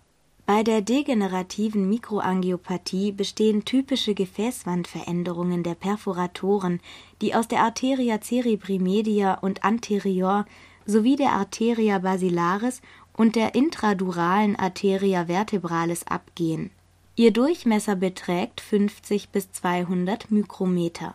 Bei 0.45 0.65
der 0.65 0.83
degenerativen 0.83 1.89
Mikroangiopathie 1.89 3.13
bestehen 3.13 3.65
typische 3.65 4.15
Gefäßwandveränderungen 4.15 5.63
der 5.63 5.75
Perforatoren, 5.75 6.81
die 7.21 7.35
aus 7.35 7.47
der 7.47 7.61
Arteria 7.61 8.21
cerebri 8.21 8.79
media 8.79 9.35
und 9.35 9.65
anterior 9.65 10.45
sowie 10.85 11.17
der 11.17 11.33
Arteria 11.33 12.01
basilaris 12.01 12.83
und 13.17 13.37
der 13.37 13.55
intraduralen 13.55 14.57
Arteria 14.57 15.27
vertebralis 15.27 16.07
abgehen. 16.07 16.71
Ihr 17.15 17.31
Durchmesser 17.31 17.95
beträgt 17.95 18.61
50 18.61 19.29
bis 19.29 19.53
200 19.53 20.31
Mikrometer 20.31 21.15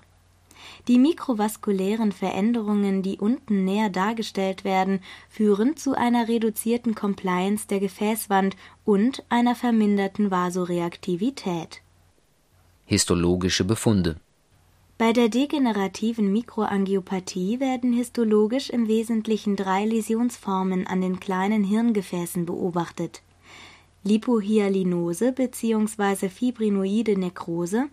die 0.87 0.99
mikrovaskulären 0.99 2.11
Veränderungen, 2.11 3.01
die 3.01 3.17
unten 3.17 3.65
näher 3.65 3.89
dargestellt 3.89 4.63
werden, 4.63 5.01
führen 5.29 5.75
zu 5.75 5.95
einer 5.95 6.27
reduzierten 6.27 6.95
Compliance 6.95 7.67
der 7.67 7.79
Gefäßwand 7.79 8.55
und 8.85 9.23
einer 9.29 9.55
verminderten 9.55 10.31
Vasoreaktivität. 10.31 11.81
Histologische 12.85 13.65
Befunde 13.65 14.15
Bei 14.97 15.11
der 15.11 15.27
degenerativen 15.27 16.31
Mikroangiopathie 16.31 17.59
werden 17.59 17.91
histologisch 17.91 18.69
im 18.69 18.87
Wesentlichen 18.87 19.57
drei 19.57 19.85
Läsionsformen 19.85 20.87
an 20.87 21.01
den 21.01 21.19
kleinen 21.19 21.65
Hirngefäßen 21.65 22.45
beobachtet: 22.45 23.21
Lipohyalinose 24.05 25.33
bzw. 25.33 26.29
fibrinoide 26.29 27.19
Nekrose, 27.19 27.89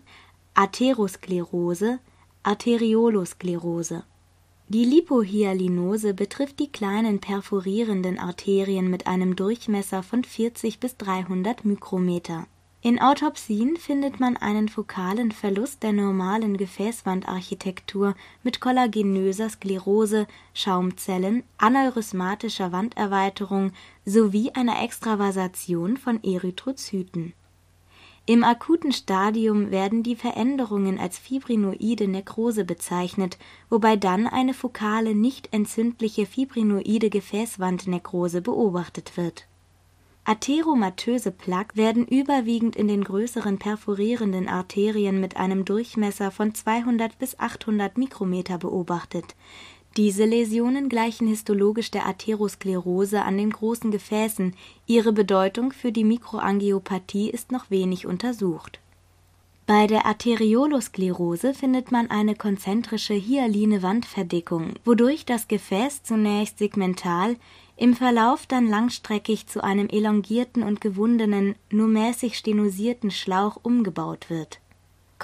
Atherosklerose 0.53 1.99
Arteriolosklerose. 2.45 4.03
Die 4.67 4.85
Lipohyalinose 4.85 6.13
betrifft 6.13 6.59
die 6.59 6.71
kleinen 6.71 7.19
perforierenden 7.19 8.19
Arterien 8.19 8.87
mit 8.87 9.07
einem 9.07 9.35
Durchmesser 9.35 10.03
von 10.03 10.23
40 10.23 10.79
bis 10.79 10.95
300 10.97 11.65
Mikrometer. 11.65 12.45
In 12.81 13.01
Autopsien 13.01 13.77
findet 13.77 14.19
man 14.19 14.37
einen 14.37 14.69
fokalen 14.69 15.31
Verlust 15.31 15.81
der 15.81 15.91
normalen 15.91 16.55
Gefäßwandarchitektur 16.57 18.13
mit 18.43 18.61
kollagenöser 18.61 19.49
Sklerose, 19.49 20.27
Schaumzellen, 20.53 21.41
aneurysmatischer 21.57 22.71
Wanderweiterung 22.71 23.71
sowie 24.05 24.51
einer 24.51 24.83
Extravasation 24.83 25.97
von 25.97 26.23
Erythrozyten 26.23 27.33
im 28.27 28.43
akuten 28.43 28.91
Stadium 28.91 29.69
werden 29.69 30.01
die 30.01 30.15
Veränderungen 30.15 30.97
als 30.99 31.19
fibrinoide 31.19 32.07
Nekrose 32.07 32.65
bezeichnet, 32.65 33.37
wobei 33.69 33.97
dann 33.97 34.25
eine 34.25 34.55
fokale 34.55 35.13
nicht 35.13 35.53
entzündliche 35.53 36.25
fibrinoide 36.25 37.11
Gefäßwandnekrose 37.11 38.41
beobachtet 38.41 39.15
wird. 39.15 39.47
Atheromatöse 40.23 41.29
Plaques 41.29 41.77
werden 41.77 42.07
überwiegend 42.07 42.75
in 42.75 42.87
den 42.87 43.03
größeren 43.03 43.59
perforierenden 43.59 44.49
Arterien 44.49 45.19
mit 45.19 45.37
einem 45.37 45.63
Durchmesser 45.63 46.31
von 46.31 46.55
200 46.55 47.19
bis 47.19 47.37
800 47.37 47.99
Mikrometer 47.99 48.57
beobachtet 48.57 49.35
diese 49.97 50.25
Läsionen 50.25 50.89
gleichen 50.89 51.27
histologisch 51.27 51.89
der 51.89 52.05
Atherosklerose 52.05 53.21
an 53.21 53.37
den 53.37 53.49
großen 53.49 53.91
Gefäßen, 53.91 54.53
ihre 54.87 55.13
Bedeutung 55.13 55.71
für 55.71 55.91
die 55.91 56.03
Mikroangiopathie 56.03 57.29
ist 57.29 57.51
noch 57.51 57.69
wenig 57.69 58.05
untersucht. 58.05 58.79
Bei 59.67 59.87
der 59.87 60.05
Arteriolosklerose 60.05 61.53
findet 61.53 61.91
man 61.91 62.11
eine 62.11 62.35
konzentrische 62.35 63.15
hyaline 63.15 63.81
Wandverdickung, 63.81 64.73
wodurch 64.83 65.25
das 65.25 65.47
Gefäß 65.47 66.03
zunächst 66.03 66.59
segmental, 66.59 67.37
im 67.77 67.95
Verlauf 67.95 68.45
dann 68.45 68.69
langstreckig 68.69 69.47
zu 69.47 69.63
einem 69.63 69.87
elongierten 69.87 70.61
und 70.61 70.81
gewundenen, 70.81 71.55
nur 71.71 71.87
mäßig 71.87 72.37
stenosierten 72.37 73.11
Schlauch 73.11 73.57
umgebaut 73.63 74.29
wird 74.29 74.59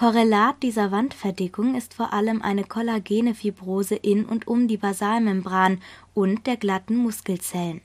Korrelat 0.01 0.63
dieser 0.63 0.89
Wandverdickung 0.89 1.75
ist 1.75 1.93
vor 1.93 2.11
allem 2.11 2.41
eine 2.41 2.63
kollagene 2.63 3.35
Fibrose 3.35 3.93
in 3.93 4.25
und 4.25 4.47
um 4.47 4.67
die 4.67 4.77
Basalmembran 4.77 5.77
und 6.15 6.47
der 6.47 6.57
glatten 6.57 6.95
Muskelzellen. 6.95 7.81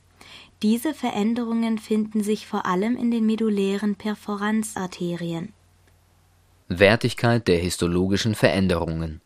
Diese 0.62 0.94
Veränderungen 0.94 1.76
finden 1.76 2.22
sich 2.22 2.46
vor 2.46 2.64
allem 2.64 2.96
in 2.96 3.10
den 3.10 3.26
medullären 3.26 3.96
Perforanzarterien. 3.96 5.52
Wertigkeit 6.68 7.46
der 7.48 7.58
histologischen 7.58 8.34
Veränderungen 8.34 9.20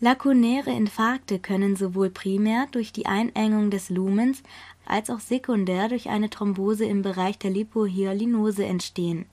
Lakunäre 0.00 0.72
Infarkte 0.72 1.38
können 1.38 1.76
sowohl 1.76 2.10
primär 2.10 2.66
durch 2.72 2.92
die 2.92 3.06
Einengung 3.06 3.70
des 3.70 3.88
Lumens 3.88 4.42
als 4.84 5.10
auch 5.10 5.20
sekundär 5.20 5.86
durch 5.86 6.08
eine 6.08 6.28
Thrombose 6.28 6.86
im 6.86 7.02
Bereich 7.02 7.38
der 7.38 7.52
Lipohyalinose 7.52 8.64
entstehen 8.64 9.26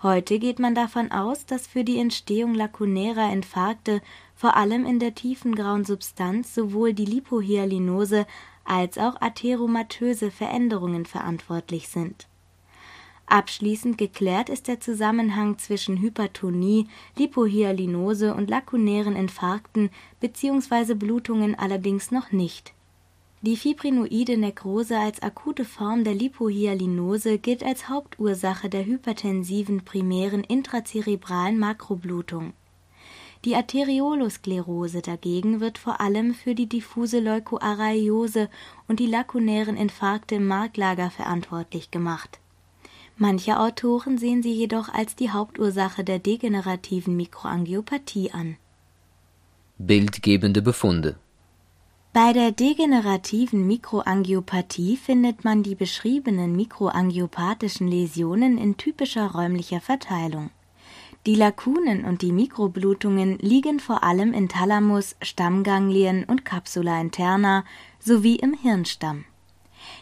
Heute 0.00 0.38
geht 0.38 0.60
man 0.60 0.76
davon 0.76 1.10
aus, 1.10 1.44
dass 1.44 1.66
für 1.66 1.82
die 1.82 1.98
Entstehung 1.98 2.54
lakunärer 2.54 3.32
Infarkte 3.32 4.00
vor 4.32 4.56
allem 4.56 4.86
in 4.86 5.00
der 5.00 5.16
tiefen 5.16 5.56
grauen 5.56 5.84
Substanz 5.84 6.54
sowohl 6.54 6.92
die 6.92 7.04
Lipohyalinose 7.04 8.24
als 8.64 8.96
auch 8.96 9.20
atheromatöse 9.20 10.30
Veränderungen 10.30 11.04
verantwortlich 11.04 11.88
sind. 11.88 12.28
Abschließend 13.26 13.98
geklärt 13.98 14.50
ist 14.50 14.68
der 14.68 14.78
Zusammenhang 14.78 15.58
zwischen 15.58 16.00
Hypertonie, 16.00 16.86
Lipohyalinose 17.16 18.34
und 18.34 18.48
lakunären 18.48 19.16
Infarkten 19.16 19.90
bzw. 20.20 20.94
Blutungen 20.94 21.56
allerdings 21.56 22.12
noch 22.12 22.30
nicht 22.30 22.72
die 23.40 23.56
fibrinoide 23.56 24.36
Nekrose 24.36 24.98
als 24.98 25.22
akute 25.22 25.64
Form 25.64 26.02
der 26.02 26.14
Lipohyalinose 26.14 27.38
gilt 27.38 27.62
als 27.62 27.88
Hauptursache 27.88 28.68
der 28.68 28.84
hypertensiven 28.84 29.84
primären 29.84 30.42
intrazerebralen 30.42 31.58
Makroblutung. 31.58 32.52
Die 33.44 33.54
Arteriosklerose 33.54 35.00
dagegen 35.02 35.60
wird 35.60 35.78
vor 35.78 36.00
allem 36.00 36.34
für 36.34 36.56
die 36.56 36.66
diffuse 36.66 37.20
Leukoarrheiose 37.20 38.48
und 38.88 38.98
die 38.98 39.06
lakunären 39.06 39.76
Infarkte 39.76 40.34
im 40.34 40.46
Marklager 40.48 41.10
verantwortlich 41.10 41.92
gemacht. 41.92 42.40
Manche 43.16 43.60
Autoren 43.60 44.18
sehen 44.18 44.42
sie 44.42 44.52
jedoch 44.52 44.88
als 44.88 45.14
die 45.14 45.30
Hauptursache 45.30 46.02
der 46.02 46.18
degenerativen 46.18 47.16
Mikroangiopathie 47.16 48.32
an. 48.32 48.56
Bildgebende 49.78 50.60
Befunde 50.60 51.16
bei 52.12 52.32
der 52.32 52.52
degenerativen 52.52 53.66
Mikroangiopathie 53.66 54.96
findet 54.96 55.44
man 55.44 55.62
die 55.62 55.74
beschriebenen 55.74 56.56
mikroangiopathischen 56.56 57.88
Läsionen 57.88 58.58
in 58.58 58.76
typischer 58.76 59.32
räumlicher 59.32 59.80
Verteilung. 59.80 60.50
Die 61.26 61.34
Lakunen 61.34 62.04
und 62.04 62.22
die 62.22 62.32
Mikroblutungen 62.32 63.38
liegen 63.38 63.80
vor 63.80 64.02
allem 64.02 64.32
in 64.32 64.48
Thalamus, 64.48 65.16
Stammganglien 65.20 66.24
und 66.24 66.44
Capsula 66.44 67.00
interna 67.00 67.64
sowie 68.00 68.36
im 68.36 68.54
Hirnstamm 68.54 69.24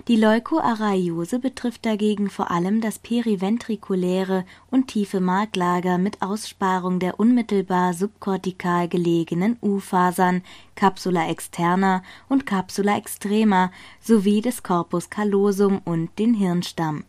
die 0.09 0.15
Leukoarrheiose 0.15 1.41
betrifft 1.41 1.85
dagegen 1.85 2.31
vor 2.31 2.53
allem 2.53 2.81
das 2.81 3.01
periventrikuläre 3.01 4.45
und 4.71 4.87
tiefe 4.87 5.19
Marklager 5.19 5.99
mit 5.99 6.23
Aussparung 6.23 7.01
der 7.01 7.19
unmittelbar 7.19 7.93
subkortikal 7.93 8.87
gelegenen 8.87 9.59
U-Fasern 9.61 10.43
Capsula 10.77 11.29
externa 11.29 12.05
und 12.29 12.47
Capsula 12.47 12.97
extrema 12.97 13.73
sowie 14.01 14.43
des 14.43 14.63
Corpus 14.63 15.11
callosum 15.11 15.81
und 15.85 16.17
den 16.21 16.35
Hirnstamm. 16.35 17.03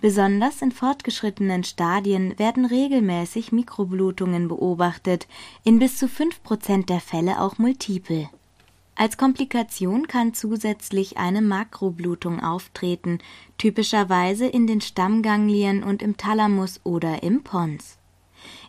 Besonders 0.00 0.62
in 0.62 0.72
fortgeschrittenen 0.72 1.64
Stadien 1.64 2.38
werden 2.38 2.64
regelmäßig 2.64 3.52
Mikroblutungen 3.52 4.48
beobachtet, 4.48 5.28
in 5.64 5.78
bis 5.78 5.98
zu 5.98 6.08
fünf 6.08 6.42
Prozent 6.42 6.88
der 6.88 7.00
Fälle 7.00 7.42
auch 7.42 7.58
multiple 7.58 8.30
als 8.94 9.16
Komplikation 9.16 10.06
kann 10.08 10.34
zusätzlich 10.34 11.16
eine 11.16 11.42
Makroblutung 11.42 12.40
auftreten, 12.40 13.18
typischerweise 13.56 14.46
in 14.46 14.66
den 14.66 14.80
Stammganglien 14.80 15.82
und 15.82 16.02
im 16.02 16.16
Thalamus 16.16 16.80
oder 16.84 17.22
im 17.22 17.42
Pons. 17.42 17.96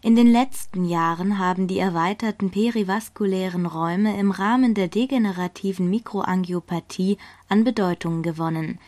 In 0.02 0.16
den 0.16 0.28
letzten 0.28 0.86
Jahren 0.86 1.38
haben 1.38 1.68
die 1.68 1.80
erweiterten 1.80 2.50
perivaskulären 2.50 3.66
Räume 3.66 4.18
im 4.20 4.32
Rahmen 4.32 4.74
der 4.74 4.88
degenerativen 4.88 5.90
Mikroangiopathie 5.90 7.18
an 7.48 7.64
Bedeutung 7.64 8.22
gewonnen 8.22 8.80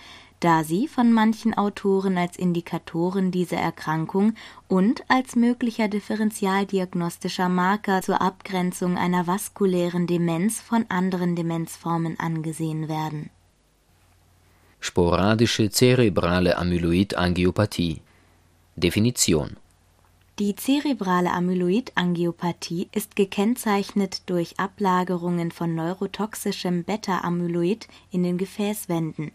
da 0.44 0.66
sie 0.66 0.90
von 0.90 1.14
manchen 1.14 1.54
Autoren 1.54 2.18
als 2.18 2.36
Indikatoren 2.36 3.32
dieser 3.32 3.58
Erkrankung 3.58 4.34
und 4.68 5.04
als 5.08 5.38
möglicher 5.38 5.88
differentialdiagnostischer 5.88 7.48
Marker 7.48 8.02
zur 8.02 8.22
Abgrenzung 8.22 8.98
einer 8.98 9.26
vaskulären 9.26 10.06
Demenz 10.06 10.60
von 10.60 10.86
anderen 10.90 11.38
Demenzformen 11.38 12.20
angesehen 12.20 12.90
werden. 12.90 13.30
Sporadische 14.82 15.70
zerebrale 15.70 16.58
Amyloidangiopathie. 16.58 18.02
Definition. 18.76 19.56
Die 20.40 20.58
zerebrale 20.58 21.32
Amyloidangiopathie 21.32 22.90
ist 22.92 23.16
gekennzeichnet 23.16 24.24
durch 24.26 24.60
Ablagerungen 24.60 25.52
von 25.52 25.74
neurotoxischem 25.74 26.84
Beta-Amyloid 26.84 27.88
in 28.12 28.24
den 28.24 28.38
Gefäßwänden 28.38 29.32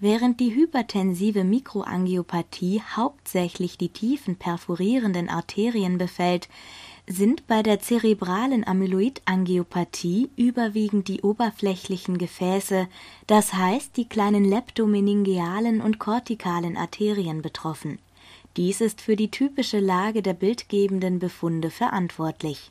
Während 0.00 0.40
die 0.40 0.54
hypertensive 0.54 1.44
Mikroangiopathie 1.44 2.82
hauptsächlich 2.96 3.78
die 3.78 3.90
tiefen 3.90 4.36
perforierenden 4.36 5.28
Arterien 5.28 5.98
befällt, 5.98 6.48
sind 7.06 7.46
bei 7.46 7.62
der 7.62 7.80
zerebralen 7.80 8.66
Amyloidangiopathie 8.66 10.30
überwiegend 10.36 11.08
die 11.08 11.20
oberflächlichen 11.20 12.18
Gefäße, 12.18 12.88
das 13.26 13.52
heißt 13.52 13.96
die 13.96 14.08
kleinen 14.08 14.44
leptomeningealen 14.44 15.80
und 15.80 15.98
kortikalen 15.98 16.76
Arterien 16.76 17.42
betroffen. 17.42 17.98
Dies 18.56 18.80
ist 18.80 19.00
für 19.00 19.16
die 19.16 19.30
typische 19.30 19.80
Lage 19.80 20.22
der 20.22 20.34
bildgebenden 20.34 21.18
Befunde 21.18 21.70
verantwortlich. 21.70 22.70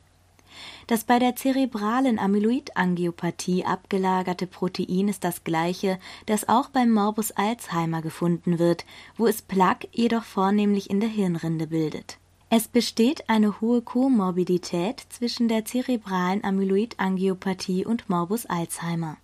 Das 0.87 1.03
bei 1.03 1.19
der 1.19 1.35
zerebralen 1.35 2.19
Amyloidangiopathie 2.19 3.65
abgelagerte 3.65 4.47
Protein 4.47 5.07
ist 5.07 5.23
das 5.23 5.43
gleiche, 5.43 5.99
das 6.25 6.49
auch 6.49 6.69
beim 6.69 6.91
Morbus 6.91 7.31
Alzheimer 7.31 8.01
gefunden 8.01 8.59
wird, 8.59 8.85
wo 9.17 9.27
es 9.27 9.41
Plaque 9.41 9.87
jedoch 9.91 10.23
vornehmlich 10.23 10.89
in 10.89 10.99
der 10.99 11.09
Hirnrinde 11.09 11.67
bildet 11.67 12.17
es 12.55 12.67
besteht 12.67 13.31
eine 13.31 13.61
hohe 13.61 13.81
Komorbidität 13.81 15.03
zwischen 15.09 15.47
der 15.47 15.65
zerebralen 15.65 16.43
Amyloidangiopathie 16.43 17.83
und 17.83 18.11
Morbus 18.11 18.45
Alzheimer. 18.45 19.17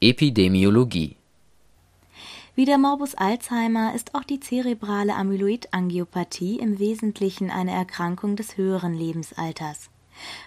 Epidemiologie 0.00 1.14
Wie 2.56 2.64
der 2.64 2.78
Morbus 2.78 3.14
Alzheimer 3.14 3.94
ist 3.94 4.16
auch 4.16 4.24
die 4.24 4.40
zerebrale 4.40 5.14
Amyloidangiopathie 5.14 6.58
im 6.58 6.80
Wesentlichen 6.80 7.48
eine 7.52 7.70
Erkrankung 7.70 8.34
des 8.34 8.56
höheren 8.56 8.94
Lebensalters. 8.94 9.88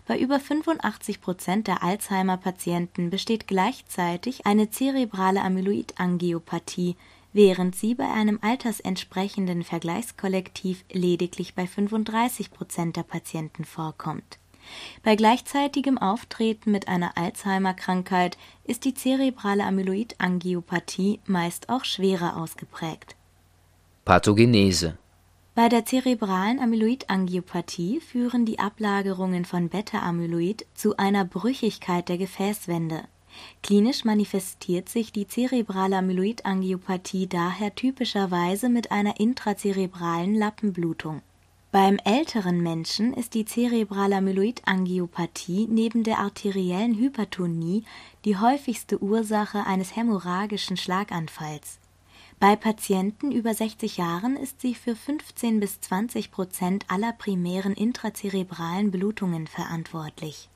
Bei 0.07 0.17
über 0.17 0.39
85 0.39 1.21
Prozent 1.21 1.67
der 1.67 1.83
Alzheimer-Patienten 1.83 3.09
besteht 3.09 3.47
gleichzeitig 3.47 4.45
eine 4.45 4.69
zerebrale 4.69 5.41
Amyloidangiopathie, 5.41 6.95
während 7.33 7.75
sie 7.75 7.95
bei 7.95 8.09
einem 8.09 8.39
altersentsprechenden 8.41 9.63
Vergleichskollektiv 9.63 10.83
lediglich 10.91 11.55
bei 11.55 11.67
35 11.67 12.51
Prozent 12.51 12.95
der 12.95 13.03
Patienten 13.03 13.65
vorkommt. 13.65 14.39
Bei 15.03 15.15
gleichzeitigem 15.15 15.97
Auftreten 15.97 16.71
mit 16.71 16.87
einer 16.87 17.17
Alzheimer-Krankheit 17.17 18.37
ist 18.65 18.85
die 18.85 18.93
zerebrale 18.93 19.63
Amyloidangiopathie 19.63 21.19
meist 21.25 21.69
auch 21.69 21.85
schwerer 21.85 22.37
ausgeprägt. 22.37 23.15
Pathogenese 24.05 24.97
Bei 25.59 25.67
der 25.67 25.83
zerebralen 25.83 26.61
Amyloidangiopathie 26.61 27.99
führen 27.99 28.45
die 28.45 28.59
Ablagerungen 28.59 29.43
von 29.43 29.67
Beta-Amyloid 29.67 30.65
zu 30.73 30.95
einer 30.95 31.25
Brüchigkeit 31.25 32.07
der 32.07 32.17
Gefäßwände 32.17 33.03
Klinisch 33.61 34.05
manifestiert 34.05 34.87
sich 34.87 35.11
die 35.11 35.27
zerebrale 35.27 35.97
Amyloidangiopathie 35.97 37.27
daher 37.27 37.75
typischerweise 37.75 38.69
mit 38.69 38.93
einer 38.93 39.19
intrazerebralen 39.19 40.33
Lappenblutung. 40.33 41.21
Beim 41.73 41.99
älteren 42.05 42.61
Menschen 42.61 43.13
ist 43.13 43.33
die 43.33 43.43
zerebrale 43.43 44.15
Amyloidangiopathie 44.15 45.67
neben 45.69 46.05
der 46.05 46.19
arteriellen 46.19 46.95
Hypertonie 46.95 47.83
die 48.23 48.37
häufigste 48.37 49.03
Ursache 49.03 49.65
eines 49.65 49.97
hämorrhagischen 49.97 50.77
Schlaganfalls. 50.77 51.79
Bei 52.39 52.55
Patienten 52.55 53.31
über 53.31 53.53
60 53.53 53.97
Jahren 53.97 54.37
ist 54.37 54.61
sie 54.61 54.73
für 54.73 54.95
15 54.95 55.59
bis 55.59 55.81
20 55.81 56.31
Prozent 56.31 56.85
aller 56.87 57.11
primären 57.13 57.73
intrazerebralen 57.73 58.91
Blutungen 58.91 59.47
verantwortlich 59.47 60.49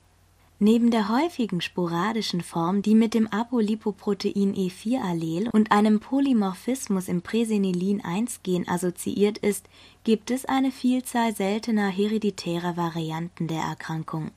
Neben 0.60 0.90
der 0.90 1.08
häufigen 1.08 1.60
sporadischen 1.60 2.40
Form, 2.40 2.80
die 2.80 2.94
mit 2.94 3.12
dem 3.12 3.26
Apolipoprotein 3.26 4.54
E4-Allel 4.54 5.50
und 5.50 5.72
einem 5.72 5.98
Polymorphismus 5.98 7.08
im 7.08 7.22
Presenilin-1-Gen 7.22 8.68
assoziiert 8.68 9.38
ist, 9.38 9.66
gibt 10.04 10.30
es 10.30 10.44
eine 10.44 10.70
Vielzahl 10.70 11.34
seltener 11.34 11.88
hereditärer 11.88 12.76
Varianten 12.76 13.48
der 13.48 13.62
Erkrankung. 13.62 14.30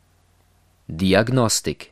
Diagnostik 0.87 1.91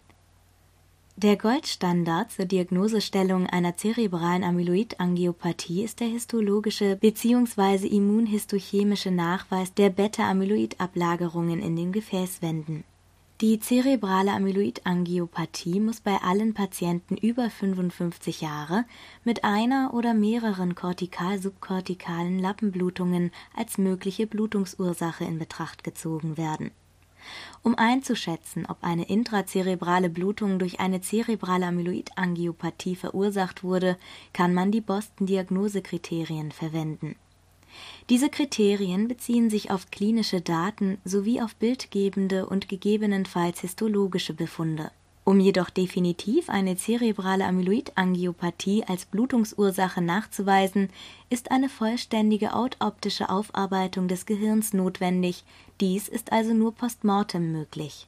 Der 1.18 1.38
Goldstandard 1.38 2.32
zur 2.32 2.46
Diagnosestellung 2.46 3.48
einer 3.48 3.78
zerebralen 3.78 4.44
Amyloidangiopathie 4.44 5.84
ist 5.84 6.02
der 6.02 6.08
histologische 6.08 6.98
bzw. 6.98 7.88
immunhistochemische 7.88 9.12
Nachweis 9.12 9.74
der 9.74 9.90
Beta-Amyloid-Ablagerungen 9.90 11.62
in 11.62 11.76
den 11.76 11.94
Gefäßwänden 11.94 12.84
die 13.42 13.60
zerebrale 13.60 14.32
Amyloidangiopathie 14.32 15.82
muss 15.82 16.00
bei 16.00 16.16
allen 16.22 16.54
Patienten 16.54 17.18
über 17.18 17.50
55 17.50 18.40
Jahre 18.40 18.86
mit 19.26 19.44
einer 19.44 19.94
oder 19.94 20.14
mehreren 20.14 20.74
kortikal-subkortikalen 20.74 22.40
Lappenblutungen 22.40 23.32
als 23.54 23.78
mögliche 23.78 24.26
Blutungsursache 24.26 25.26
in 25.26 25.38
Betracht 25.38 25.84
gezogen 25.84 26.38
werden. 26.38 26.72
Um 27.64 27.76
einzuschätzen, 27.78 28.66
ob 28.66 28.78
eine 28.82 29.08
intrazerebrale 29.08 30.10
Blutung 30.10 30.60
durch 30.60 30.80
eine 30.80 31.02
zerebrale 31.02 31.66
Amyloidangiopathie 31.66 32.96
verursacht 32.96 33.64
wurde, 33.64 33.98
kann 34.34 34.54
man 34.54 34.72
die 34.72 34.82
Boston-Diagnosekriterien 34.82 36.52
verwenden 36.52 37.16
diese 38.10 38.30
Kriterien 38.30 39.08
beziehen 39.08 39.50
sich 39.50 39.72
auf 39.72 39.90
klinische 39.90 40.42
Daten 40.42 41.00
sowie 41.04 41.42
auf 41.42 41.56
bildgebende 41.56 42.46
und 42.46 42.70
gegebenenfalls 42.70 43.62
histologische 43.62 44.34
Befunde. 44.34 44.92
Um 45.26 45.42
jedoch 45.42 45.70
definitiv 45.70 46.50
eine 46.50 46.78
zerebrale 46.78 47.46
Amyloidangiopathie 47.46 48.86
als 48.86 49.06
Blutungsursache 49.06 50.02
nachzuweisen, 50.02 50.90
ist 51.30 51.52
eine 51.52 51.68
vollständige 51.68 52.54
autoptische 52.54 53.30
Aufarbeitung 53.30 54.08
des 54.08 54.26
Gehirns 54.26 54.72
notwendig, 54.72 55.44
dies 55.82 56.08
ist 56.08 56.32
also 56.32 56.54
nur 56.54 56.74
post 56.74 57.04
mortem 57.04 57.52
möglich 57.52 58.08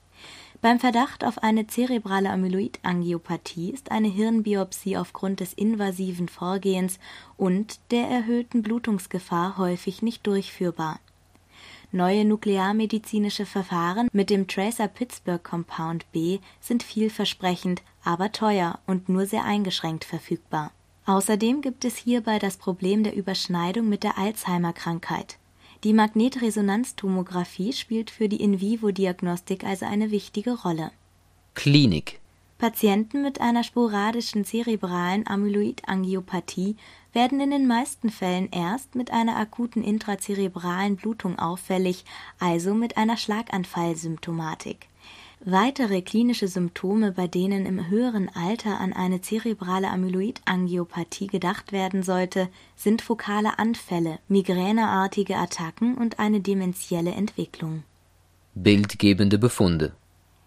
beim 0.62 0.80
Verdacht 0.80 1.24
auf 1.24 1.44
eine 1.44 1.68
zerebrale 1.68 2.30
Amyloidangiopathie 2.30 3.72
ist 3.72 3.92
eine 3.92 4.08
Hirnbiopsie 4.08 4.98
aufgrund 4.98 5.40
des 5.40 5.54
invasiven 5.54 6.28
Vorgehens 6.28 7.00
und 7.38 7.80
der 7.92 8.08
erhöhten 8.08 8.64
Blutungsgefahr 8.64 9.58
häufig 9.58 10.02
nicht 10.02 10.26
durchführbar. 10.26 11.00
Neue 11.92 12.26
nuklearmedizinische 12.26 13.46
Verfahren 13.46 14.10
mit 14.12 14.30
dem 14.30 14.48
Tracer 14.48 14.88
Pittsburgh 14.88 15.44
Compound 15.44 16.12
B 16.12 16.40
sind 16.60 16.84
vielversprechend, 16.84 17.82
aber 18.04 18.32
teuer 18.32 18.80
und 18.88 19.10
nur 19.10 19.26
sehr 19.26 19.46
eingeschränkt 19.46 20.04
verfügbar. 20.04 20.72
Außerdem 21.06 21.62
gibt 21.62 21.86
es 21.86 21.96
hierbei 21.98 22.40
das 22.40 22.58
Problem 22.58 23.04
der 23.04 23.16
Überschneidung 23.16 23.88
mit 23.88 24.04
der 24.04 24.18
Alzheimer-Krankheit 24.18 25.38
die 25.84 25.94
Magnetresonanztomographie 25.94 27.72
spielt 27.72 28.10
für 28.10 28.28
die 28.28 28.42
In-vivo-Diagnostik 28.42 29.64
also 29.64 29.86
eine 29.86 30.10
wichtige 30.10 30.60
Rolle. 30.62 30.92
Klinik 31.54 32.20
Patienten 32.58 33.22
mit 33.22 33.40
einer 33.40 33.64
sporadischen 33.64 34.44
zerebralen 34.44 35.28
Amyloidangiopathie 35.28 36.76
werden 37.14 37.40
in 37.40 37.52
den 37.52 37.68
meisten 37.68 38.10
Fällen 38.10 38.50
erst 38.52 38.96
mit 38.96 39.12
einer 39.12 39.38
akuten 39.38 39.84
intrazerebralen 39.84 40.96
Blutung 40.96 41.40
auffällig, 41.40 42.06
also 42.40 42.74
mit 42.74 42.98
einer 42.98 43.18
Schlaganfallsymptomatik 43.18 44.88
Weitere 45.40 46.02
klinische 46.02 46.48
Symptome, 46.48 47.12
bei 47.12 47.28
denen 47.28 47.66
im 47.68 47.90
höheren 47.90 48.28
Alter 48.34 48.80
an 48.80 48.92
eine 48.92 49.22
zerebrale 49.22 49.90
Amyloidangiopathie 49.90 51.28
gedacht 51.28 51.72
werden 51.72 52.02
sollte, 52.02 52.50
sind 52.76 53.04
fokale 53.04 53.60
Anfälle, 53.60 54.18
migräneartige 54.28 55.38
Attacken 55.38 55.96
und 55.96 56.20
eine 56.20 56.42
dementielle 56.42 57.12
Entwicklung. 57.12 57.84
Bildgebende 58.56 59.38
Befunde 59.38 59.94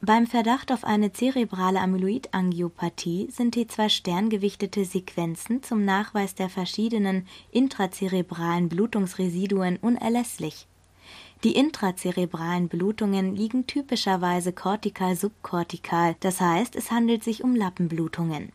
Beim 0.03 0.27
Verdacht 0.27 0.73
auf 0.73 0.85
eine 0.85 1.13
zerebrale 1.13 1.81
Amyloidangiopathie 1.81 3.29
sind 3.31 3.55
die 3.55 3.67
zwei 3.67 3.89
sterngewichtete 3.89 4.85
Sequenzen 4.85 5.63
zum 5.63 5.85
Nachweis 5.85 6.35
der 6.35 6.49
verschiedenen 6.49 7.27
intrazerebralen 7.51 8.69
Blutungsresiduen 8.69 9.77
unerlässlich 9.77 10.67
die 11.43 11.57
intrazerebralen 11.57 12.69
Blutungen 12.69 13.35
liegen 13.35 13.67
typischerweise 13.67 14.53
kortikal-subkortikal, 14.53 16.17
das 16.21 16.39
heißt, 16.39 16.77
es 16.77 16.91
handelt 16.91 17.25
sich 17.25 17.43
um 17.43 17.57
Lappenblutungen. 17.57 18.53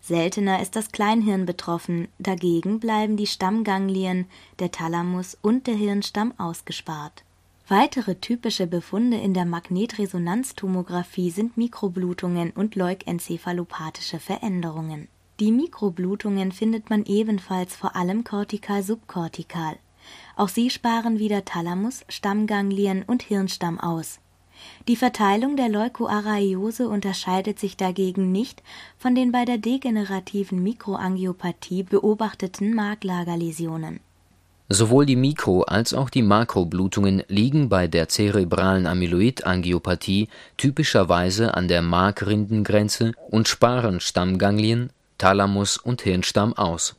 Seltener 0.00 0.60
ist 0.60 0.74
das 0.74 0.90
Kleinhirn 0.90 1.46
betroffen, 1.46 2.08
dagegen 2.18 2.80
bleiben 2.80 3.16
die 3.16 3.28
Stammganglien, 3.28 4.26
der 4.58 4.72
Thalamus 4.72 5.38
und 5.40 5.68
der 5.68 5.74
Hirnstamm 5.74 6.34
ausgespart. 6.36 7.22
Weitere 7.68 8.14
typische 8.16 8.66
Befunde 8.66 9.16
in 9.16 9.34
der 9.34 9.44
Magnetresonanztomographie 9.44 11.30
sind 11.30 11.56
Mikroblutungen 11.56 12.50
und 12.52 12.76
leukencephalopathische 12.76 14.20
Veränderungen. 14.20 15.08
Die 15.40 15.52
Mikroblutungen 15.52 16.52
findet 16.52 16.90
man 16.90 17.04
ebenfalls 17.04 17.74
vor 17.74 17.96
allem 17.96 18.24
kortikal-subkortikal 18.24 19.76
auch 20.36 20.48
sie 20.48 20.70
sparen 20.70 21.18
wieder 21.18 21.44
Thalamus, 21.44 22.04
Stammganglien 22.08 23.02
und 23.02 23.22
Hirnstamm 23.22 23.80
aus. 23.80 24.20
Die 24.88 24.96
Verteilung 24.96 25.56
der 25.56 25.68
Leukoarrheiose 25.68 26.88
unterscheidet 26.88 27.58
sich 27.58 27.76
dagegen 27.76 28.32
nicht 28.32 28.62
von 28.96 29.14
den 29.14 29.30
bei 29.30 29.44
der 29.44 29.58
degenerativen 29.58 30.62
Mikroangiopathie 30.62 31.82
beobachteten 31.82 32.74
Marklagerläsionen. 32.74 34.00
Sowohl 34.68 35.06
die 35.06 35.16
Mikro 35.16 35.62
als 35.62 35.94
auch 35.94 36.10
die 36.10 36.22
Makroblutungen 36.22 37.22
liegen 37.28 37.68
bei 37.68 37.86
der 37.86 38.08
zerebralen 38.08 38.86
Amyloidangiopathie 38.86 40.28
typischerweise 40.56 41.54
an 41.54 41.68
der 41.68 41.82
Markrindengrenze 41.82 43.12
und 43.30 43.46
sparen 43.46 44.00
Stammganglien, 44.00 44.90
Thalamus 45.18 45.76
und 45.76 46.02
Hirnstamm 46.02 46.52
aus. 46.54 46.96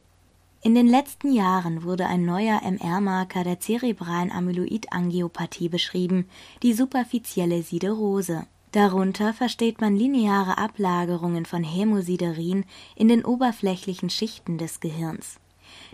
In 0.64 0.76
den 0.76 0.88
letzten 0.88 1.34
Jahren 1.34 1.84
wurde 1.84 2.08
ein 2.08 2.26
neuer 2.26 2.62
MR-Marker 2.64 3.44
der 3.44 3.60
zerebralen 3.60 4.32
Amyloidangiopathie 4.32 5.70
beschrieben, 5.70 6.26
die 6.64 6.74
superfizielle 6.74 7.64
Siderose. 7.64 8.48
Darunter 8.72 9.34
versteht 9.34 9.82
man 9.82 9.96
lineare 9.96 10.58
Ablagerungen 10.58 11.46
von 11.46 11.64
Hämosiderin 11.64 12.66
in 12.96 13.08
den 13.08 13.24
oberflächlichen 13.24 14.10
Schichten 14.10 14.58
des 14.58 14.80
Gehirns. 14.80 15.40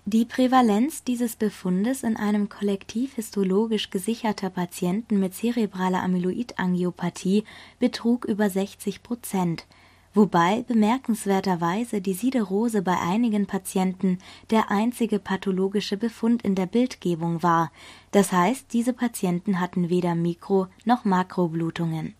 Die 0.05 0.25
Prävalenz 0.25 1.03
dieses 1.03 1.35
Befundes 1.35 2.03
in 2.03 2.17
einem 2.17 2.49
kollektiv 2.49 3.15
histologisch 3.15 3.89
gesicherter 3.89 4.49
Patienten 4.49 5.19
mit 5.19 5.33
zerebraler 5.33 6.03
Amyloidangiopathie 6.03 7.45
betrug 7.79 8.25
über 8.25 8.49
60 8.49 9.01
Prozent 9.01 9.65
wobei 10.13 10.63
bemerkenswerterweise 10.67 12.01
die 12.01 12.13
Siderose 12.13 12.81
bei 12.81 12.99
einigen 12.99 13.45
Patienten 13.45 14.19
der 14.51 14.71
einzige 14.71 15.19
pathologische 15.19 15.97
Befund 15.97 16.43
in 16.43 16.55
der 16.55 16.67
Bildgebung 16.67 17.43
war, 17.43 17.71
das 18.11 18.31
heißt, 18.31 18.67
diese 18.73 18.93
Patienten 18.93 19.59
hatten 19.59 19.89
weder 19.89 20.15
Mikro 20.15 20.67
noch 20.85 21.05
Makroblutungen. 21.05 22.13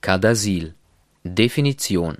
Cadasil 0.00 0.74
Definition 1.24 2.18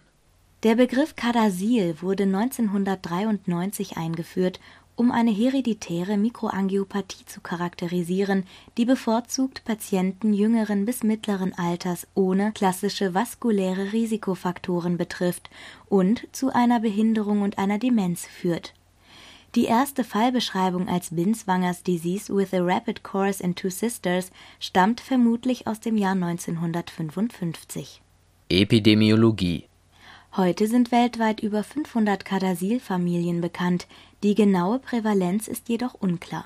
Der 0.63 0.75
Begriff 0.75 1.17
Cadasil 1.17 1.97
wurde 2.01 2.25
1993 2.25 3.97
eingeführt 3.97 4.59
um 4.97 5.11
eine 5.11 5.31
hereditäre 5.31 6.17
Mikroangiopathie 6.17 7.27
zu 7.27 7.41
charakterisieren, 7.43 8.45
die 8.79 8.87
bevorzugt 8.87 9.63
Patienten 9.65 10.33
jüngeren 10.33 10.87
bis 10.87 11.03
mittleren 11.03 11.53
Alters 11.53 12.07
ohne 12.15 12.53
klassische 12.53 13.15
vaskuläre 13.15 13.93
Risikofaktoren 13.93 14.97
betrifft 14.97 15.51
und 15.89 16.27
zu 16.33 16.53
einer 16.53 16.81
Behinderung 16.81 17.43
und 17.43 17.59
einer 17.59 17.79
Demenz 17.79 18.27
führt. 18.27 18.73
Die 19.55 19.67
erste 19.67 20.03
Fallbeschreibung 20.03 20.89
als 20.89 21.15
Binswangers 21.15 21.83
Disease 21.83 22.35
with 22.35 22.53
a 22.53 22.61
Rapid 22.61 23.03
Course 23.03 23.43
in 23.43 23.55
Two 23.55 23.71
Sisters 23.71 24.31
stammt 24.59 25.01
vermutlich 25.01 25.67
aus 25.67 25.81
dem 25.81 25.97
Jahr 25.97 26.13
1955. 26.13 28.01
Epidemiologie 28.49 29.65
Heute 30.37 30.67
sind 30.67 30.93
weltweit 30.93 31.41
über 31.41 31.65
500 31.65 32.27
Cadasil-Familien 32.27 33.41
bekannt, 33.41 33.87
die 34.23 34.35
genaue 34.35 34.79
Prävalenz 34.79 35.49
ist 35.49 35.71
jedoch 35.71 35.95
unklar. 35.95 36.45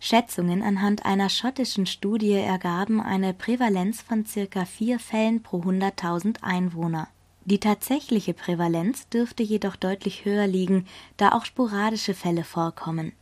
Schätzungen 0.00 0.62
anhand 0.62 1.04
einer 1.04 1.28
schottischen 1.28 1.84
Studie 1.84 2.32
ergaben 2.32 3.02
eine 3.02 3.34
Prävalenz 3.34 4.00
von 4.00 4.24
circa 4.24 4.64
vier 4.64 4.98
Fällen 4.98 5.42
pro 5.42 5.58
100.000 5.58 6.42
Einwohner. 6.42 7.06
Die 7.44 7.60
tatsächliche 7.60 8.32
Prävalenz 8.32 9.06
dürfte 9.10 9.42
jedoch 9.42 9.76
deutlich 9.76 10.24
höher 10.24 10.46
liegen, 10.46 10.86
da 11.18 11.32
auch 11.32 11.44
sporadische 11.44 12.14
Fälle 12.14 12.44
vorkommen. 12.44 13.12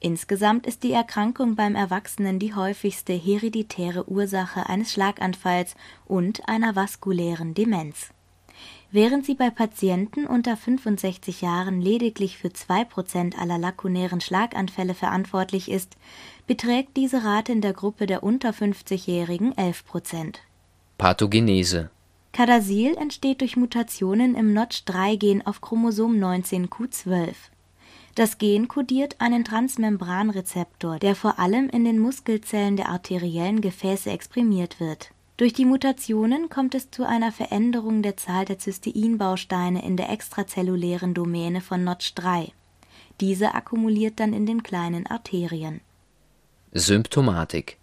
Insgesamt 0.00 0.66
ist 0.66 0.82
die 0.82 0.92
Erkrankung 0.92 1.56
beim 1.56 1.76
Erwachsenen 1.76 2.38
die 2.38 2.54
häufigste 2.54 3.14
hereditäre 3.14 4.06
Ursache 4.06 4.68
eines 4.68 4.92
Schlaganfalls 4.92 5.76
und 6.04 6.46
einer 6.46 6.76
vaskulären 6.76 7.54
Demenz 7.54 8.10
Während 8.94 9.26
sie 9.26 9.34
bei 9.34 9.50
Patienten 9.50 10.24
unter 10.24 10.56
65 10.56 11.40
Jahren 11.40 11.80
lediglich 11.80 12.38
für 12.38 12.52
zwei 12.52 12.84
Prozent 12.84 13.36
aller 13.36 13.58
lakunären 13.58 14.20
Schlaganfälle 14.20 14.94
verantwortlich 14.94 15.68
ist, 15.68 15.96
beträgt 16.46 16.96
diese 16.96 17.24
Rate 17.24 17.50
in 17.50 17.60
der 17.60 17.72
Gruppe 17.72 18.06
der 18.06 18.22
unter 18.22 18.50
50-Jährigen 18.50 19.50
11 19.58 19.84
Prozent. 19.84 20.42
Pathogenese 20.96 21.90
Cadasil 22.30 22.94
entsteht 22.96 23.40
durch 23.40 23.56
Mutationen 23.56 24.36
im 24.36 24.56
Notch3-Gen 24.56 25.44
auf 25.44 25.60
Chromosom 25.60 26.12
19q12. 26.12 27.34
Das 28.14 28.38
Gen 28.38 28.68
kodiert 28.68 29.20
einen 29.20 29.44
Transmembranrezeptor, 29.44 31.00
der 31.00 31.16
vor 31.16 31.40
allem 31.40 31.68
in 31.68 31.84
den 31.84 31.98
Muskelzellen 31.98 32.76
der 32.76 32.90
arteriellen 32.90 33.60
Gefäße 33.60 34.08
exprimiert 34.08 34.78
wird 34.78 35.10
durch 35.36 35.52
die 35.52 35.64
Mutationen 35.64 36.48
kommt 36.48 36.76
es 36.76 36.90
zu 36.90 37.06
einer 37.06 37.32
Veränderung 37.32 38.02
der 38.02 38.16
Zahl 38.16 38.44
der 38.44 38.58
Cysteinbausteine 38.58 39.84
in 39.84 39.96
der 39.96 40.10
extrazellulären 40.10 41.12
Domäne 41.12 41.60
von 41.60 41.84
Notch3. 41.84 42.52
Diese 43.20 43.54
akkumuliert 43.54 44.20
dann 44.20 44.32
in 44.32 44.46
den 44.46 44.62
kleinen 44.62 45.06
Arterien. 45.06 45.80
Symptomatik 46.72 47.78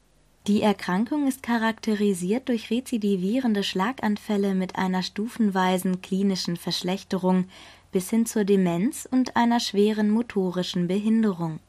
Die 0.48 0.62
Erkrankung 0.62 1.28
ist 1.28 1.44
charakterisiert 1.44 2.48
durch 2.48 2.70
rezidivierende 2.70 3.64
Schlaganfälle 3.64 4.56
mit 4.56 4.78
einer 4.78 5.04
stufenweisen 5.04 6.02
klinischen 6.02 6.56
Verschlechterung 6.56 7.46
bis 7.92 8.10
hin 8.10 8.26
zur 8.26 8.46
Demenz 8.46 9.08
und 9.10 9.36
einer 9.36 9.60
schweren 9.60 10.10
motorischen 10.10 10.88
Behinderung 10.88 11.60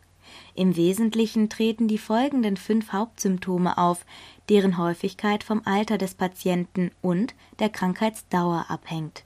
im 0.55 0.77
Wesentlichen 0.77 1.49
treten 1.49 1.89
die 1.89 1.99
folgenden 1.99 2.57
fünf 2.57 2.93
Hauptsymptome 2.93 3.79
auf, 3.79 4.05
deren 4.49 4.79
Häufigkeit 4.79 5.45
vom 5.45 5.63
Alter 5.65 5.99
des 5.99 6.15
Patienten 6.15 6.91
und 7.01 7.35
der 7.59 7.69
Krankheitsdauer 7.69 8.67
abhängt. 8.69 9.25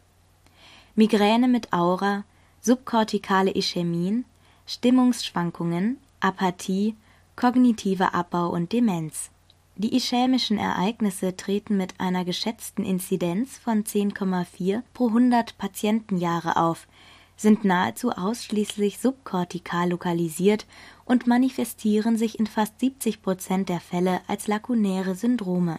Migräne 0.95 1.49
mit 1.49 1.73
Aura, 1.73 2.25
subkortikale 2.61 3.55
Ischämien, 3.55 4.25
Stimmungsschwankungen, 4.67 5.99
Apathie, 6.21 6.97
kognitiver 7.37 8.15
Abbau 8.15 8.49
und 8.49 8.73
Demenz. 8.73 9.31
Die 9.77 9.95
ischämischen 9.95 10.57
Ereignisse 10.57 11.37
treten 11.37 11.77
mit 11.77 12.01
einer 12.01 12.25
geschätzten 12.25 12.83
Inzidenz 12.83 13.59
von 13.59 13.85
10,4 13.85 14.83
pro 14.95 15.09
100 15.09 15.59
Patientenjahre 15.59 16.57
auf, 16.57 16.89
sind 17.37 17.65
nahezu 17.65 18.11
ausschließlich 18.11 18.99
subkortikal 18.99 19.91
lokalisiert 19.91 20.67
und 21.05 21.27
manifestieren 21.27 22.17
sich 22.17 22.39
in 22.39 22.47
fast 22.47 22.81
70 22.81 23.23
Prozent 23.23 23.69
der 23.69 23.81
Fälle 23.81 24.21
als 24.27 24.47
lakunäre 24.49 25.15
Syndrome. 25.15 25.79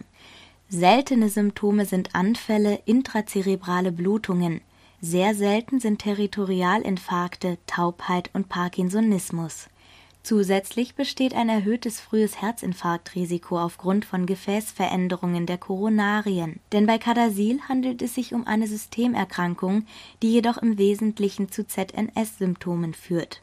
Seltene 0.68 1.28
Symptome 1.28 1.86
sind 1.86 2.14
Anfälle, 2.14 2.80
intrazerebrale 2.84 3.90
Blutungen. 3.90 4.60
Sehr 5.00 5.34
selten 5.34 5.80
sind 5.80 6.00
Territorialinfarkte, 6.00 7.58
Taubheit 7.66 8.30
und 8.34 8.48
Parkinsonismus. 8.48 9.68
Zusätzlich 10.28 10.94
besteht 10.94 11.32
ein 11.32 11.48
erhöhtes 11.48 12.00
frühes 12.00 12.42
Herzinfarktrisiko 12.42 13.58
aufgrund 13.58 14.04
von 14.04 14.26
Gefäßveränderungen 14.26 15.46
der 15.46 15.56
Koronarien, 15.56 16.60
denn 16.72 16.84
bei 16.84 16.98
Cadasil 16.98 17.62
handelt 17.66 18.02
es 18.02 18.14
sich 18.14 18.34
um 18.34 18.46
eine 18.46 18.66
Systemerkrankung, 18.66 19.86
die 20.20 20.30
jedoch 20.30 20.58
im 20.58 20.76
Wesentlichen 20.76 21.50
zu 21.50 21.66
ZNS-Symptomen 21.66 22.92
führt. 22.92 23.40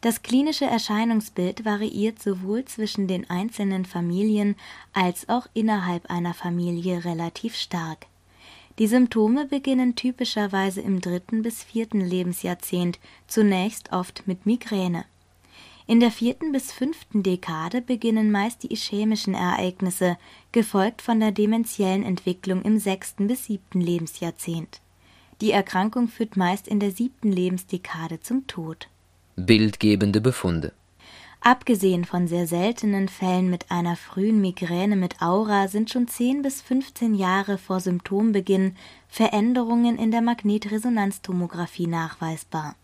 Das 0.00 0.22
klinische 0.22 0.64
Erscheinungsbild 0.64 1.64
variiert 1.64 2.20
sowohl 2.20 2.64
zwischen 2.64 3.06
den 3.06 3.30
einzelnen 3.30 3.84
Familien 3.84 4.56
als 4.92 5.28
auch 5.28 5.46
innerhalb 5.54 6.10
einer 6.10 6.34
Familie 6.34 7.04
relativ 7.04 7.54
stark. 7.54 8.06
Die 8.80 8.88
Symptome 8.88 9.46
beginnen 9.46 9.94
typischerweise 9.94 10.80
im 10.80 11.00
dritten 11.00 11.44
bis 11.44 11.62
vierten 11.62 12.00
Lebensjahrzehnt, 12.00 12.98
zunächst 13.28 13.92
oft 13.92 14.26
mit 14.26 14.46
Migräne 14.46 15.04
in 15.86 16.00
der 16.00 16.10
vierten 16.10 16.52
bis 16.52 16.72
fünften 16.72 17.22
Dekade 17.22 17.80
beginnen 17.80 18.32
meist 18.32 18.62
die 18.64 18.72
ischämischen 18.72 19.34
Ereignisse, 19.34 20.18
gefolgt 20.50 21.00
von 21.00 21.20
der 21.20 21.30
dementiellen 21.30 22.02
Entwicklung 22.02 22.62
im 22.62 22.78
sechsten 22.78 23.28
bis 23.28 23.44
siebten 23.44 23.80
Lebensjahrzehnt. 23.80 24.80
Die 25.40 25.52
Erkrankung 25.52 26.08
führt 26.08 26.36
meist 26.36 26.66
in 26.66 26.80
der 26.80 26.90
siebten 26.90 27.30
Lebensdekade 27.30 28.20
zum 28.20 28.46
Tod. 28.46 28.88
Bildgebende 29.36 30.20
Befunde 30.20 30.72
Abgesehen 31.40 32.04
von 32.04 32.26
sehr 32.26 32.48
seltenen 32.48 33.08
Fällen 33.08 33.50
mit 33.50 33.70
einer 33.70 33.94
frühen 33.94 34.40
Migräne 34.40 34.96
mit 34.96 35.22
Aura 35.22 35.68
sind 35.68 35.90
schon 35.90 36.08
10 36.08 36.42
bis 36.42 36.62
15 36.62 37.14
Jahre 37.14 37.58
vor 37.58 37.78
Symptombeginn 37.78 38.74
Veränderungen 39.06 39.98
in 39.98 40.10
der 40.10 40.22
Magnetresonanztomographie 40.22 41.86
nachweisbar 41.86 42.74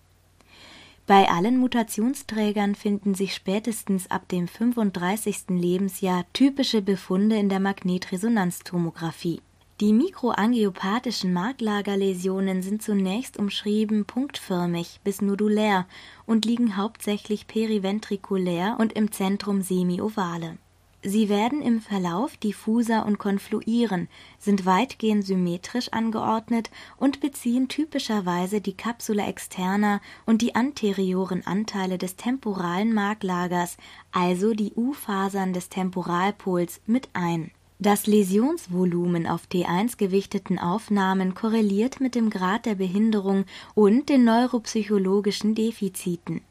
bei 1.13 1.29
allen 1.29 1.59
Mutationsträgern 1.59 2.75
finden 2.75 3.15
sich 3.15 3.35
spätestens 3.35 4.11
ab 4.11 4.27
dem 4.29 4.49
35. 4.49 5.51
Lebensjahr 5.51 6.25
typische 6.33 6.81
Befunde 6.81 7.37
in 7.37 7.51
der 7.51 7.61
Magnetresonanztomographie. 7.61 9.43
Die 9.83 9.93
mikroangiopathischen 9.93 11.35
Marklagerläsionen 11.35 12.63
sind 12.63 12.83
zunächst 12.83 13.37
umschrieben 13.37 14.07
punktförmig 14.07 15.01
bis 15.05 15.21
nodulär 15.21 15.85
und 16.25 16.47
liegen 16.47 16.79
hauptsächlich 16.79 17.47
periventrikulär 17.47 18.77
und 18.81 18.95
im 18.95 19.13
Zentrum 19.13 19.61
semiovale 19.61 20.57
Sie 21.05 21.29
werden 21.29 21.63
im 21.63 21.81
Verlauf 21.81 22.37
diffuser 22.37 23.05
und 23.05 23.19
konfluieren, 23.19 24.09
sind 24.39 24.67
weitgehend 24.67 25.27
symmetrisch 25.27 25.89
angeordnet 25.89 26.71
und 26.97 27.19
beziehen 27.19 27.67
typischerweise 27.67 28.61
die 28.61 28.77
Capsula 28.77 29.27
externa 29.27 30.01
und 30.27 30.43
die 30.43 30.55
anterioren 30.55 31.45
Anteile 31.45 31.99
des 31.99 32.15
temporalen 32.15 32.95
Marklagers, 32.95 33.79
also 34.13 34.55
die 34.55 34.75
U-Fasern 34.77 35.53
des 35.53 35.69
Temporalpols, 35.69 36.81
mit 36.87 37.09
ein. 37.15 37.51
Das 37.81 38.07
Läsionsvolumen 38.07 39.27
auf 39.27 39.49
T1 39.53 39.97
gewichteten 39.97 40.61
Aufnahmen 40.61 41.35
korreliert 41.35 42.01
mit 42.01 42.15
dem 42.15 42.31
Grad 42.31 42.65
der 42.65 42.77
Behinderung 42.77 43.45
und 43.75 44.09
den 44.09 44.23
neuropsychologischen 44.23 45.57
Defiziten 45.57 46.43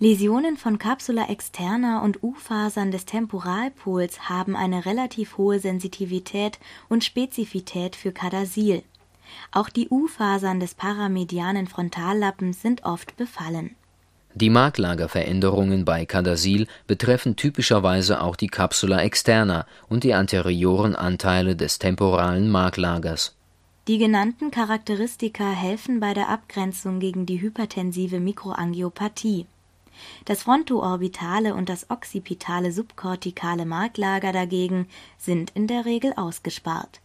Läsionen 0.00 0.56
von 0.56 0.78
Capsula 0.78 1.28
externa 1.28 2.02
und 2.04 2.22
U-Fasern 2.22 2.92
des 2.92 3.04
Temporalpols 3.04 4.28
haben 4.28 4.54
eine 4.54 4.86
relativ 4.86 5.38
hohe 5.38 5.58
Sensitivität 5.58 6.60
und 6.88 7.02
Spezifität 7.02 7.96
für 7.96 8.12
Kadasil. 8.12 8.84
Auch 9.50 9.68
die 9.68 9.88
U-Fasern 9.88 10.60
des 10.60 10.76
paramedianen 10.76 11.66
Frontallappens 11.66 12.62
sind 12.62 12.84
oft 12.84 13.16
befallen. 13.16 13.74
Die 14.36 14.50
Marklagerveränderungen 14.50 15.84
bei 15.84 16.06
Kadasil 16.06 16.68
betreffen 16.86 17.34
typischerweise 17.34 18.22
auch 18.22 18.36
die 18.36 18.46
Capsula 18.46 19.02
externa 19.02 19.66
und 19.88 20.04
die 20.04 20.14
anterioren 20.14 20.94
Anteile 20.94 21.56
des 21.56 21.80
temporalen 21.80 22.48
Marklagers. 22.48 23.34
Die 23.88 23.98
genannten 23.98 24.52
Charakteristika 24.52 25.50
helfen 25.50 25.98
bei 25.98 26.14
der 26.14 26.28
Abgrenzung 26.28 27.00
gegen 27.00 27.26
die 27.26 27.40
hypertensive 27.40 28.20
Mikroangiopathie 28.20 29.46
das 30.24 30.42
frontoorbitale 30.42 31.54
und 31.54 31.68
das 31.68 31.90
occipitale 31.90 32.72
subkortikale 32.72 33.66
Marklager 33.66 34.32
dagegen 34.32 34.88
sind 35.16 35.50
in 35.54 35.66
der 35.66 35.84
Regel 35.84 36.12
ausgespart. 36.16 37.00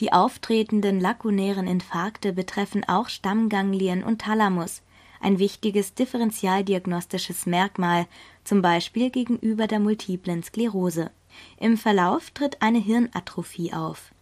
Die 0.00 0.12
auftretenden 0.12 1.00
lakunären 1.00 1.66
Infarkte 1.66 2.32
betreffen 2.32 2.84
auch 2.88 3.08
Stammganglien 3.08 4.02
und 4.02 4.22
Thalamus, 4.22 4.82
ein 5.20 5.38
wichtiges 5.38 5.94
differentialdiagnostisches 5.94 7.46
Merkmal, 7.46 8.06
zum 8.44 8.62
Beispiel 8.62 9.10
gegenüber 9.10 9.66
der 9.66 9.78
multiplen 9.78 10.42
Sklerose. 10.42 11.10
Im 11.58 11.76
Verlauf 11.76 12.30
tritt 12.30 12.60
eine 12.60 12.78
Hirnatrophie 12.78 13.72
auf 13.72 14.12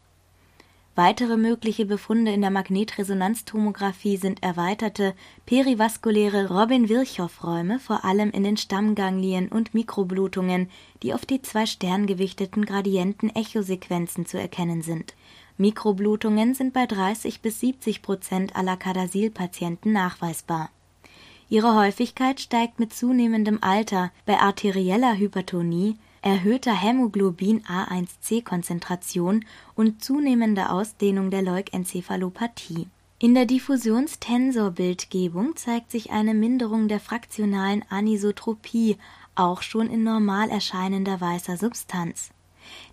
Weitere 1.02 1.38
mögliche 1.38 1.86
Befunde 1.86 2.30
in 2.30 2.42
der 2.42 2.50
Magnetresonanztomographie 2.50 4.18
sind 4.18 4.42
erweiterte 4.42 5.14
perivaskuläre 5.46 6.48
Robin-Virchow-Räume 6.50 7.78
vor 7.78 8.04
allem 8.04 8.30
in 8.32 8.44
den 8.44 8.58
Stammganglien 8.58 9.48
und 9.48 9.72
Mikroblutungen, 9.72 10.68
die 11.02 11.14
auf 11.14 11.24
die 11.24 11.40
zwei 11.40 11.64
sterngewichteten 11.64 12.66
Gradienten-Echosequenzen 12.66 14.26
zu 14.26 14.38
erkennen 14.38 14.82
sind. 14.82 15.14
Mikroblutungen 15.56 16.52
sind 16.52 16.74
bei 16.74 16.84
30 16.84 17.40
bis 17.40 17.60
70 17.60 18.02
Prozent 18.02 18.54
aller 18.54 18.76
Kadasil-Patienten 18.76 19.92
nachweisbar. 19.92 20.68
Ihre 21.48 21.76
Häufigkeit 21.76 22.40
steigt 22.40 22.78
mit 22.78 22.92
zunehmendem 22.92 23.56
Alter, 23.62 24.12
bei 24.26 24.38
arterieller 24.38 25.16
Hypertonie 25.16 25.96
erhöhter 26.22 26.72
Hämoglobin-A1C-Konzentration 26.72 29.44
und 29.74 30.04
zunehmender 30.04 30.72
Ausdehnung 30.72 31.30
der 31.30 31.42
Leukenzephalopathie. 31.42 32.86
In 33.18 33.34
der 33.34 33.46
Diffusionstensorbildgebung 33.46 35.56
zeigt 35.56 35.90
sich 35.90 36.10
eine 36.10 36.32
Minderung 36.32 36.88
der 36.88 37.00
fraktionalen 37.00 37.84
Anisotropie, 37.90 38.96
auch 39.34 39.60
schon 39.62 39.90
in 39.90 40.04
normal 40.04 40.48
erscheinender 40.48 41.20
weißer 41.20 41.56
Substanz. 41.56 42.30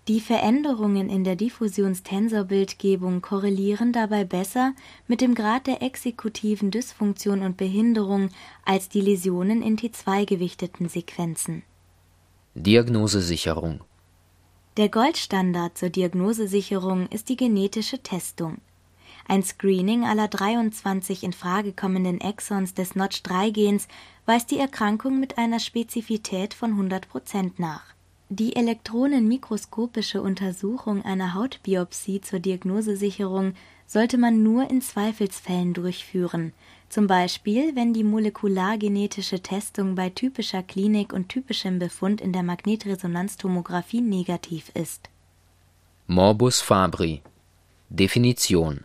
Die 0.06 0.20
Veränderungen 0.20 1.08
in 1.08 1.24
der 1.24 1.36
Diffusionstensorbildgebung 1.36 3.22
korrelieren 3.22 3.92
dabei 3.92 4.24
besser 4.24 4.74
mit 5.06 5.20
dem 5.20 5.34
Grad 5.34 5.66
der 5.66 5.82
exekutiven 5.82 6.70
Dysfunktion 6.70 7.42
und 7.42 7.56
Behinderung 7.56 8.30
als 8.64 8.88
die 8.88 9.00
Läsionen 9.00 9.62
in 9.62 9.78
T2-gewichteten 9.78 10.88
Sequenzen 10.88 11.62
Diagnosesicherung 12.60 13.82
Der 14.76 14.88
Goldstandard 14.88 15.78
zur 15.78 15.90
Diagnosesicherung 15.90 17.06
ist 17.06 17.28
die 17.28 17.36
genetische 17.36 18.00
Testung. 18.00 18.58
Ein 19.28 19.44
Screening 19.44 20.04
aller 20.04 20.26
23 20.26 21.22
in 21.22 21.32
Frage 21.32 21.72
kommenden 21.72 22.20
Exons 22.20 22.74
des 22.74 22.96
Notch3-Gens 22.96 23.86
weist 24.26 24.50
die 24.50 24.58
Erkrankung 24.58 25.20
mit 25.20 25.38
einer 25.38 25.60
Spezifität 25.60 26.52
von 26.52 26.72
100 26.72 27.08
Prozent 27.08 27.60
nach. 27.60 27.94
Die 28.28 28.56
elektronenmikroskopische 28.56 30.20
Untersuchung 30.20 31.04
einer 31.04 31.34
Hautbiopsie 31.34 32.22
zur 32.22 32.40
Diagnosesicherung 32.40 33.54
sollte 33.86 34.18
man 34.18 34.42
nur 34.42 34.68
in 34.68 34.82
Zweifelsfällen 34.82 35.74
durchführen 35.74 36.52
zum 36.88 37.06
Beispiel 37.06 37.74
wenn 37.76 37.92
die 37.92 38.04
molekulargenetische 38.04 39.40
Testung 39.40 39.94
bei 39.94 40.10
typischer 40.10 40.62
Klinik 40.62 41.12
und 41.12 41.28
typischem 41.28 41.78
Befund 41.78 42.20
in 42.20 42.32
der 42.32 42.42
Magnetresonanztomographie 42.42 44.00
negativ 44.00 44.70
ist. 44.74 45.08
Morbus 46.06 46.60
Fabri 46.60 47.22
Definition. 47.90 48.84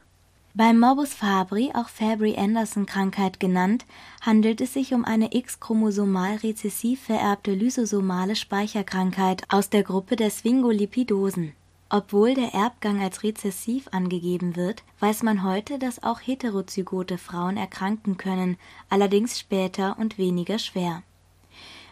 Beim 0.56 0.80
Morbus 0.80 1.14
Fabri, 1.16 1.72
auch 1.74 1.89
Fabry-Anderson-Krankheit 1.89 3.39
genannt, 3.39 3.86
handelt 4.22 4.62
es 4.62 4.74
sich 4.74 4.93
um 4.93 5.04
eine 5.04 5.34
X-chromosomal 5.34 6.36
rezessiv 6.36 7.01
vererbte 7.01 7.56
lysosomale 7.56 8.36
Speicherkrankheit 8.36 9.43
aus 9.49 9.72
der 9.72 9.82
Gruppe 9.82 10.16
der 10.16 10.30
Sphingolipidosen 10.30 11.54
obwohl 11.94 12.34
der 12.34 12.54
Erbgang 12.56 13.02
als 13.04 13.22
rezessiv 13.22 13.88
angegeben 13.91 14.56
wird, 14.56 14.82
weiß 15.00 15.22
man 15.22 15.44
heute, 15.44 15.78
dass 15.78 16.02
auch 16.02 16.20
heterozygote 16.20 17.20
Frauen 17.20 17.56
erkranken 17.56 18.18
können, 18.18 18.58
allerdings 18.89 19.39
später 19.39 20.00
und 20.00 20.18
weniger 20.18 20.58
schwer. 20.58 21.04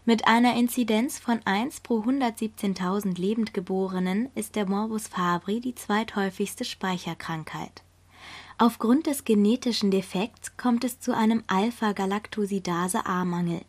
Mit 0.04 0.28
einer 0.28 0.56
Inzidenz 0.56 1.20
von 1.20 1.40
1 1.46 1.82
pro 1.82 2.00
117.000 2.00 3.22
Lebendgeborenen 3.22 4.30
ist 4.34 4.56
der 4.56 4.68
Morbus 4.68 5.08
Fabri 5.08 5.60
die 5.60 5.76
zweithäufigste 5.76 6.66
Speicherkrankheit. 6.66 7.84
Aufgrund 8.58 9.06
des 9.06 9.24
genetischen 9.24 9.92
Defekts 9.92 10.58
kommt 10.58 10.84
es 10.84 11.00
zu 11.00 11.16
einem 11.16 11.44
Alpha-Galactosidase-A-Mangel 11.46 13.62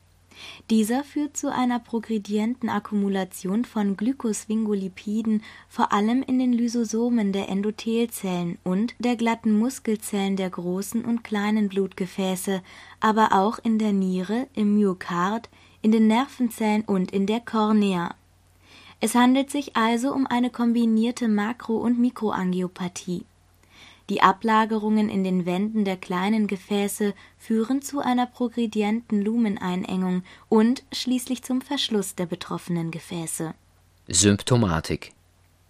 dieser 0.70 1.04
führt 1.04 1.36
zu 1.36 1.52
einer 1.52 1.78
progredienten 1.78 2.68
Akkumulation 2.68 3.64
von 3.64 3.96
Glykosphingolipiden 3.96 5.42
vor 5.68 5.92
allem 5.92 6.22
in 6.22 6.38
den 6.38 6.52
Lysosomen 6.52 7.32
der 7.32 7.48
Endothelzellen 7.48 8.58
und 8.64 8.94
der 8.98 9.16
glatten 9.16 9.58
Muskelzellen 9.58 10.36
der 10.36 10.50
großen 10.50 11.04
und 11.04 11.24
kleinen 11.24 11.68
Blutgefäße, 11.68 12.62
aber 13.00 13.32
auch 13.32 13.58
in 13.58 13.78
der 13.78 13.92
Niere, 13.92 14.46
im 14.54 14.76
Myokard, 14.76 15.48
in 15.82 15.92
den 15.92 16.06
Nervenzellen 16.06 16.82
und 16.82 17.10
in 17.10 17.26
der 17.26 17.40
Kornea. 17.40 18.14
Es 19.00 19.14
handelt 19.14 19.50
sich 19.50 19.76
also 19.76 20.12
um 20.12 20.26
eine 20.26 20.50
kombinierte 20.50 21.28
Makro 21.28 21.76
und 21.76 21.98
Mikroangiopathie 21.98 23.24
die 24.12 24.20
Ablagerungen 24.20 25.08
in 25.08 25.24
den 25.24 25.46
Wänden 25.46 25.86
der 25.86 25.96
kleinen 25.96 26.46
Gefäße 26.46 27.14
führen 27.38 27.80
zu 27.80 28.00
einer 28.00 28.26
progredienten 28.26 29.22
Lumeneinengung 29.22 30.22
und 30.50 30.84
schließlich 30.92 31.42
zum 31.44 31.62
Verschluss 31.62 32.14
der 32.14 32.26
betroffenen 32.26 32.90
Gefäße. 32.90 33.54
Symptomatik 34.08 35.12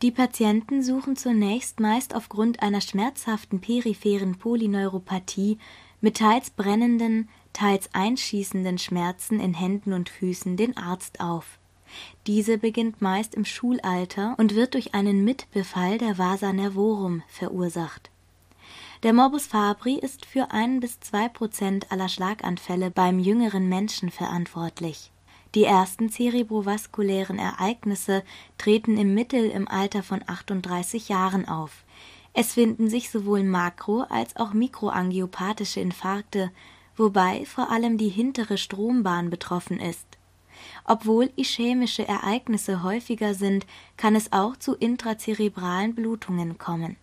Die 0.03 0.11
Patienten 0.11 0.83
suchen 0.83 1.15
zunächst 1.15 1.79
meist 1.79 2.17
aufgrund 2.17 2.65
einer 2.65 2.81
schmerzhaften 2.81 3.61
peripheren 3.61 4.37
Polyneuropathie 4.39 5.59
mit 6.01 6.17
teils 6.17 6.51
brennenden, 6.51 7.29
teils 7.53 7.91
einschießenden 7.93 8.79
Schmerzen 8.79 9.39
in 9.39 9.55
Händen 9.55 9.93
und 9.93 10.09
Füßen 10.09 10.57
den 10.57 10.77
Arzt 10.77 11.21
auf. 11.21 11.61
Diese 12.27 12.59
beginnt 12.59 13.01
meist 13.01 13.37
im 13.37 13.45
Schulalter 13.45 14.35
und 14.37 14.57
wird 14.57 14.75
durch 14.75 14.95
einen 14.95 15.23
Mitbefall 15.23 15.99
der 15.99 16.19
Vasa 16.19 16.53
nervorum 16.53 17.23
verursacht 17.29 18.11
der 19.03 19.13
Morbus 19.13 19.47
Fabri 19.47 19.95
ist 19.95 20.27
für 20.27 20.53
ein 20.53 20.79
bis 20.79 21.01
zwei 21.01 21.29
Prozent 21.29 21.91
aller 21.91 22.09
Schlaganfälle 22.09 22.91
beim 22.91 23.19
jüngeren 23.19 23.69
Menschen 23.69 24.11
verantwortlich. 24.11 25.11
Die 25.55 25.65
ersten 25.65 26.09
zerebrovaskulären 26.09 27.39
Ereignisse 27.39 28.23
treten 28.59 28.97
im 28.97 29.13
Mittel 29.13 29.51
im 29.51 29.69
Alter 29.69 30.03
von 30.03 30.23
38 30.27 31.09
Jahren 31.09 31.47
auf. 31.47 31.85
Es 32.33 32.55
finden 32.55 32.89
sich 32.89 33.11
sowohl 33.11 33.41
makro- 33.41 34.07
als 34.09 34.37
auch 34.37 34.53
mikroangiopathische 34.53 35.81
Infarkte, 35.81 36.51
wobei 36.97 37.45
vor 37.45 37.71
allem 37.71 37.99
die 37.99 38.09
hintere 38.09 38.57
Strombahn 38.57 39.29
betroffen 39.29 39.81
ist. 39.81 40.07
Obwohl 40.85 41.31
ischämische 41.37 42.07
Ereignisse 42.07 42.83
häufiger 42.83 43.35
sind, 43.35 43.67
kann 43.97 44.15
es 44.15 44.33
auch 44.33 44.57
zu 44.57 44.75
intrazerebralen 44.75 45.95
Blutungen 45.95 46.57
kommen 46.57 46.97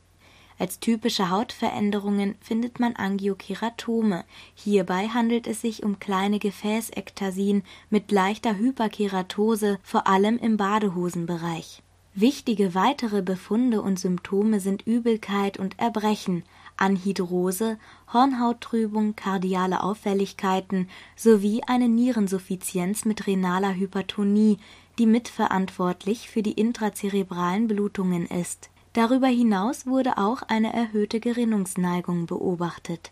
Als 0.60 0.82
typische 0.82 1.30
Hautveränderungen 1.30 2.36
findet 2.42 2.82
man 2.82 2.98
Angiokeratome. 2.98 4.26
Hierbei 4.54 5.08
handelt 5.08 5.48
es 5.48 5.62
sich 5.62 5.84
um 5.84 6.00
kleine 6.00 6.38
Gefäßektasien 6.38 7.64
mit 7.90 8.12
leichter 8.12 8.58
Hyperkeratose, 8.58 9.80
vor 9.82 10.06
allem 10.06 10.38
im 10.38 10.58
Badehosenbereich. 10.58 11.82
Wichtige 12.14 12.76
weitere 12.76 13.22
Befunde 13.22 13.82
und 13.82 14.00
Symptome 14.00 14.60
sind 14.60 14.86
Übelkeit 14.86 15.58
und 15.58 15.80
Erbrechen, 15.80 16.44
Anhidrose, 16.76 17.78
Hornhauttrübung, 18.12 19.16
kardiale 19.16 19.82
Auffälligkeiten 19.82 20.90
sowie 21.16 21.62
eine 21.68 21.88
Nierensuffizienz 21.88 23.06
mit 23.06 23.28
renaler 23.28 23.76
Hypertonie, 23.76 24.58
die 24.98 25.06
mitverantwortlich 25.06 26.30
für 26.30 26.44
die 26.44 26.52
intrazerebralen 26.52 27.70
Blutungen 27.70 28.26
ist. 28.26 28.70
Darüber 28.94 29.28
hinaus 29.28 29.86
wurde 29.86 30.18
auch 30.18 30.42
eine 30.44 30.74
erhöhte 30.74 31.20
Gerinnungsneigung 31.20 32.26
beobachtet. 32.26 33.12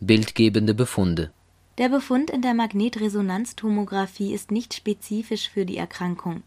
Bildgebende 0.00 0.74
Befunde 0.74 1.30
Der 1.78 1.88
Befund 1.88 2.30
in 2.30 2.40
der 2.40 2.54
Magnetresonanztomographie 2.54 4.32
ist 4.32 4.50
nicht 4.50 4.74
spezifisch 4.74 5.50
für 5.50 5.66
die 5.66 5.76
Erkrankung. 5.76 6.42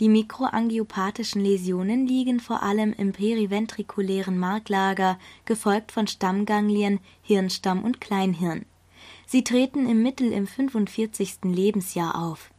Die 0.00 0.08
mikroangiopathischen 0.08 1.44
Läsionen 1.44 2.06
liegen 2.06 2.40
vor 2.40 2.62
allem 2.62 2.94
im 2.94 3.12
periventrikulären 3.12 4.38
Marklager, 4.38 5.18
gefolgt 5.44 5.92
von 5.92 6.06
Stammganglien, 6.06 7.00
Hirnstamm 7.22 7.84
und 7.84 8.00
Kleinhirn. 8.00 8.64
Sie 9.26 9.44
treten 9.44 9.86
im 9.86 10.02
Mittel 10.02 10.32
im 10.32 10.46
45. 10.46 11.40
Lebensjahr 11.44 12.20
auf. 12.20 12.50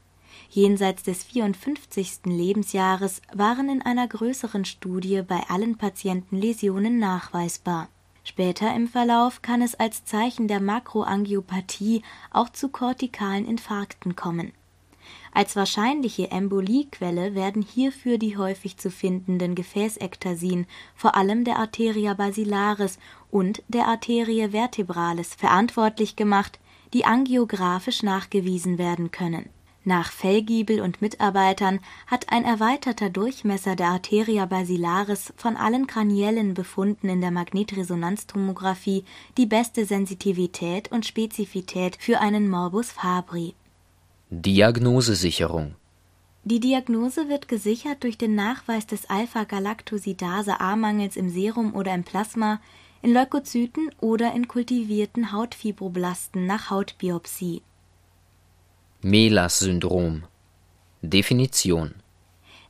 Jenseits 0.52 1.04
des 1.04 1.24
54. 1.24 2.26
Lebensjahres 2.26 3.22
waren 3.34 3.70
in 3.70 3.82
einer 3.82 4.08
größeren 4.08 4.66
Studie 4.66 5.24
bei 5.28 5.42
allen 5.50 5.78
Patienten 5.78 6.38
Läsionen 6.38 7.00
nachweisbar. 7.00 7.90
Später 8.24 8.76
im 8.76 8.88
Verlauf 8.88 9.42
kann 9.42 9.64
es 9.64 9.74
als 9.76 10.06
Zeichen 10.06 10.48
der 10.48 10.60
Makroangiopathie 10.60 12.04
auch 12.30 12.50
zu 12.50 12.70
kortikalen 12.70 13.48
Infarkten 13.48 14.16
kommen 14.16 14.52
als 15.34 15.56
wahrscheinliche 15.56 16.30
Emboliequelle 16.30 17.36
werden 17.36 17.62
hierfür 17.62 18.18
die 18.18 18.38
häufig 18.38 18.78
zu 18.78 18.92
findenden 18.92 19.56
Gefäßektasien, 19.56 20.68
vor 20.96 21.16
allem 21.16 21.46
der 21.46 21.58
Arteria 21.58 22.14
basilaris 22.14 23.00
und 23.30 23.64
der 23.68 23.88
Arterie 23.88 24.50
vertebralis, 24.50 25.34
verantwortlich 25.36 26.16
gemacht, 26.16 26.60
die 26.94 27.06
angiographisch 27.06 28.04
nachgewiesen 28.04 28.78
werden 28.78 29.12
können. 29.12 29.50
Nach 29.84 30.12
Fellgiebel 30.12 30.80
und 30.80 31.02
Mitarbeitern 31.02 31.80
hat 32.06 32.32
ein 32.32 32.44
erweiterter 32.44 33.10
Durchmesser 33.10 33.76
der 33.76 33.88
Arteria 33.88 34.46
basilaris 34.46 35.34
von 35.36 35.58
allen 35.58 35.88
kraniellen 35.88 36.54
Befunden 36.54 37.10
in 37.10 37.20
der 37.20 37.32
Magnetresonanztomographie 37.32 39.06
die 39.38 39.48
beste 39.48 39.86
Sensitivität 39.86 40.92
und 40.92 41.08
Spezifität 41.08 41.98
für 42.00 42.20
einen 42.20 42.48
Morbus 42.48 42.92
Fabri 42.92 43.56
Diagnosesicherung 44.30 45.74
Die 46.44 46.60
Diagnose 46.60 47.28
wird 47.28 47.48
gesichert 47.48 48.04
durch 48.04 48.20
den 48.20 48.36
Nachweis 48.36 48.86
des 48.86 49.10
Alpha-Galactosidase-A-Mangels 49.10 51.16
im 51.16 51.32
Serum 51.32 51.74
oder 51.74 51.96
im 51.96 52.04
Plasma, 52.04 52.62
in 53.02 53.14
Leukozyten 53.14 53.90
oder 54.00 54.36
in 54.36 54.48
kultivierten 54.48 55.32
Hautfibroblasten 55.32 56.46
nach 56.46 56.70
Hautbiopsie. 56.70 57.64
Melas-Syndrom 59.04 60.26
Definition 61.02 61.96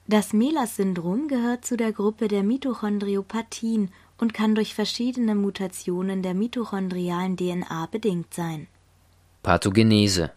Das 0.08 0.32
Melas-Syndrom 0.32 1.28
gehört 1.28 1.66
zu 1.66 1.76
der 1.76 1.92
Gruppe 1.92 2.30
der 2.30 2.42
Mitochondriopathien 2.44 3.92
und 4.18 4.34
kann 4.34 4.56
durch 4.56 4.74
verschiedene 4.74 5.36
Mutationen 5.36 6.24
der 6.24 6.34
mitochondrialen 6.34 7.36
DNA 7.36 7.86
bedingt 7.92 8.34
sein. 8.34 8.68
Pathogenese 9.44 10.32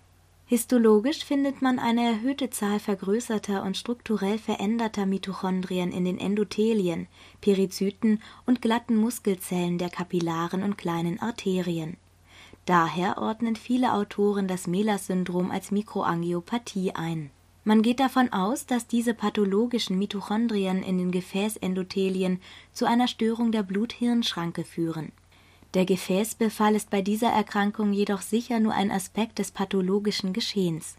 Histologisch 0.46 1.24
findet 1.24 1.62
man 1.62 1.78
eine 1.78 2.02
erhöhte 2.02 2.50
Zahl 2.50 2.80
vergrößerter 2.80 3.62
und 3.62 3.76
strukturell 3.76 4.38
veränderter 4.38 5.06
Mitochondrien 5.06 5.92
in 5.92 6.04
den 6.04 6.18
Endothelien, 6.18 7.06
Perizyten 7.40 8.20
und 8.46 8.60
glatten 8.60 8.96
Muskelzellen 8.96 9.78
der 9.78 9.90
Kapillaren 9.90 10.64
und 10.64 10.76
kleinen 10.76 11.20
Arterien. 11.20 11.98
Daher 12.66 13.18
ordnen 13.18 13.56
viele 13.56 13.92
Autoren 13.92 14.48
das 14.48 14.66
Melas-Syndrom 14.66 15.50
als 15.50 15.70
Mikroangiopathie 15.70 16.92
ein. 16.94 17.30
Man 17.64 17.82
geht 17.82 18.00
davon 18.00 18.32
aus, 18.32 18.66
dass 18.66 18.86
diese 18.86 19.14
pathologischen 19.14 19.98
Mitochondrien 19.98 20.82
in 20.82 20.98
den 20.98 21.10
Gefäßendothelien 21.10 22.40
zu 22.72 22.86
einer 22.86 23.08
Störung 23.08 23.52
der 23.52 23.62
Blut-Hirn-Schranke 23.62 24.64
führen 24.64 25.12
der 25.74 25.84
Gefäßbefall 25.84 26.76
ist 26.76 26.90
bei 26.90 27.02
dieser 27.02 27.30
Erkrankung 27.30 27.92
jedoch 27.92 28.22
sicher 28.22 28.60
nur 28.60 28.74
ein 28.74 28.92
Aspekt 28.92 29.40
des 29.40 29.50
pathologischen 29.50 30.32
Geschehens. 30.32 30.96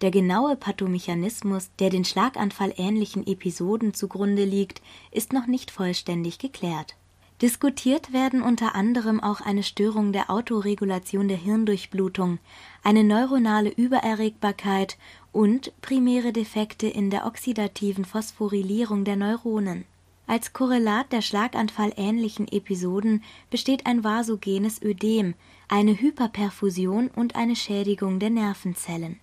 Der 0.00 0.10
genaue 0.10 0.56
Pathomechanismus, 0.56 1.70
der 1.78 1.90
den 1.90 2.04
schlaganfallähnlichen 2.04 3.24
Episoden 3.28 3.94
zugrunde 3.94 4.44
liegt, 4.44 4.82
ist 5.12 5.32
noch 5.32 5.46
nicht 5.46 5.70
vollständig 5.70 6.40
geklärt. 6.40 6.96
Diskutiert 7.40 8.12
werden 8.12 8.42
unter 8.42 8.74
anderem 8.74 9.20
auch 9.20 9.40
eine 9.40 9.62
Störung 9.62 10.12
der 10.12 10.28
Autoregulation 10.28 11.28
der 11.28 11.36
Hirndurchblutung, 11.36 12.38
eine 12.82 13.04
neuronale 13.04 13.70
Übererregbarkeit 13.70 14.98
und 15.32 15.72
primäre 15.80 16.32
Defekte 16.32 16.88
in 16.88 17.10
der 17.10 17.26
oxidativen 17.26 18.04
Phosphorylierung 18.04 19.04
der 19.04 19.16
Neuronen 19.16 19.84
als 20.28 20.52
Korrelat 20.52 21.10
der 21.10 21.22
schlaganfallähnlichen 21.22 22.48
Episoden 22.48 23.24
besteht 23.50 23.86
ein 23.86 24.04
vasogenes 24.04 24.82
Ödem, 24.82 25.34
eine 25.68 25.98
Hyperperfusion 25.98 27.08
und 27.08 27.34
eine 27.34 27.56
Schädigung 27.56 28.18
der 28.18 28.28
Nervenzellen. 28.28 29.20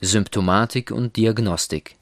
Symptomatik 0.00 0.92
und 0.92 1.16
Diagnostik 1.16 1.96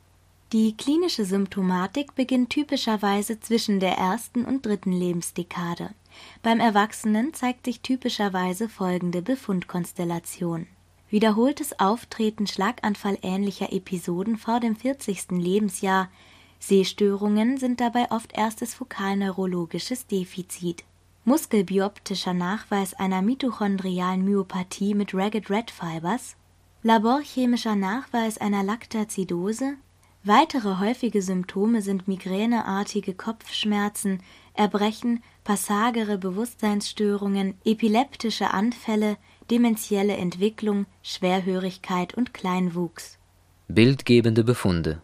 Die 0.52 0.76
klinische 0.76 1.24
Symptomatik 1.24 2.14
beginnt 2.14 2.50
typischerweise 2.50 3.40
zwischen 3.40 3.80
der 3.80 3.96
ersten 3.96 4.44
und 4.44 4.66
dritten 4.66 4.92
Lebensdekade. 4.92 5.94
Beim 6.42 6.60
Erwachsenen 6.60 7.32
zeigt 7.32 7.64
sich 7.64 7.80
typischerweise 7.80 8.68
folgende 8.68 9.22
Befundkonstellation 9.22 10.66
Wiederholtes 11.12 11.78
Auftreten 11.78 12.46
schlaganfallähnlicher 12.46 13.70
Episoden 13.70 14.38
vor 14.38 14.60
dem 14.60 14.76
40. 14.76 15.32
Lebensjahr 15.32 16.08
Sehstörungen 16.58 17.58
sind 17.58 17.80
dabei 17.80 18.10
oft 18.10 18.32
erstes 18.32 18.72
fokalneurologisches 18.72 20.06
Defizit. 20.06 20.84
Muskelbioptischer 21.26 22.32
Nachweis 22.32 22.94
einer 22.94 23.20
mitochondrialen 23.20 24.24
Myopathie 24.24 24.94
mit 24.94 25.12
Ragged 25.12 25.50
Red 25.50 25.70
Fibers, 25.70 26.36
laborchemischer 26.82 27.76
Nachweis 27.76 28.38
einer 28.38 28.62
Laktazidose. 28.62 29.74
Weitere 30.24 30.78
häufige 30.78 31.20
Symptome 31.20 31.82
sind 31.82 32.06
migräneartige 32.06 33.12
Kopfschmerzen, 33.12 34.20
Erbrechen, 34.54 35.20
passagere 35.42 36.16
Bewusstseinsstörungen, 36.16 37.54
epileptische 37.64 38.52
Anfälle, 38.52 39.16
dementielle 39.50 40.16
Entwicklung, 40.16 40.86
Schwerhörigkeit 41.02 42.14
und 42.14 42.32
Kleinwuchs. 42.32 43.18
Bildgebende 43.66 44.44
Befunde 44.44 45.02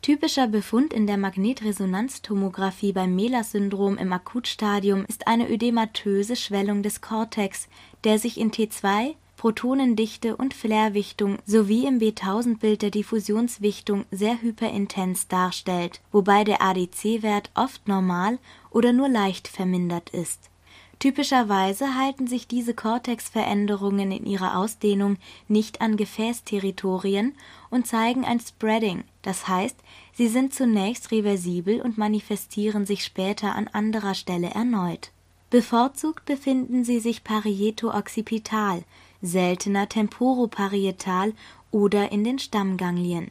Typischer 0.00 0.46
Befund 0.46 0.94
in 0.94 1.06
der 1.06 1.18
Magnetresonanztomographie 1.18 2.92
beim 2.92 3.14
Melas-Syndrom 3.14 3.98
im 3.98 4.10
Akutstadium 4.12 5.04
ist 5.06 5.26
eine 5.26 5.50
ödematöse 5.50 6.36
Schwellung 6.36 6.82
des 6.82 7.02
Cortex, 7.02 7.68
der 8.04 8.18
sich 8.18 8.38
in 8.38 8.52
T2, 8.52 9.16
Protonendichte 9.36 10.36
und 10.36 10.54
Flarewichtung 10.54 11.38
sowie 11.46 11.86
im 11.86 11.98
B1000-Bild 11.98 12.82
der 12.82 12.90
Diffusionswichtung 12.90 14.04
sehr 14.10 14.40
hyperintens 14.40 15.28
darstellt, 15.28 16.00
wobei 16.12 16.44
der 16.44 16.62
ADC-Wert 16.62 17.50
oft 17.54 17.86
normal 17.88 18.38
oder 18.70 18.92
nur 18.92 19.08
leicht 19.08 19.48
vermindert 19.48 20.10
ist 20.10 20.50
Typischerweise 20.98 21.94
halten 21.94 22.26
sich 22.26 22.48
diese 22.48 22.72
Cortex-Veränderungen 22.72 24.12
in 24.12 24.24
ihrer 24.24 24.56
Ausdehnung 24.56 25.18
nicht 25.46 25.82
an 25.82 25.98
Gefäßterritorien 25.98 27.34
und 27.68 27.86
zeigen 27.86 28.24
ein 28.24 28.40
Spreading, 28.40 29.04
das 29.20 29.46
heißt, 29.46 29.76
sie 30.14 30.28
sind 30.28 30.54
zunächst 30.54 31.10
reversibel 31.10 31.82
und 31.82 31.98
manifestieren 31.98 32.86
sich 32.86 33.04
später 33.04 33.54
an 33.54 33.68
anderer 33.68 34.14
Stelle 34.14 34.48
erneut. 34.48 35.10
Bevorzugt 35.50 36.24
befinden 36.24 36.82
sie 36.82 36.98
sich 36.98 37.22
parieto-occipital, 37.22 38.82
seltener 39.26 39.88
temporoparietal 39.88 41.34
oder 41.70 42.12
in 42.12 42.24
den 42.24 42.38
Stammganglien. 42.38 43.30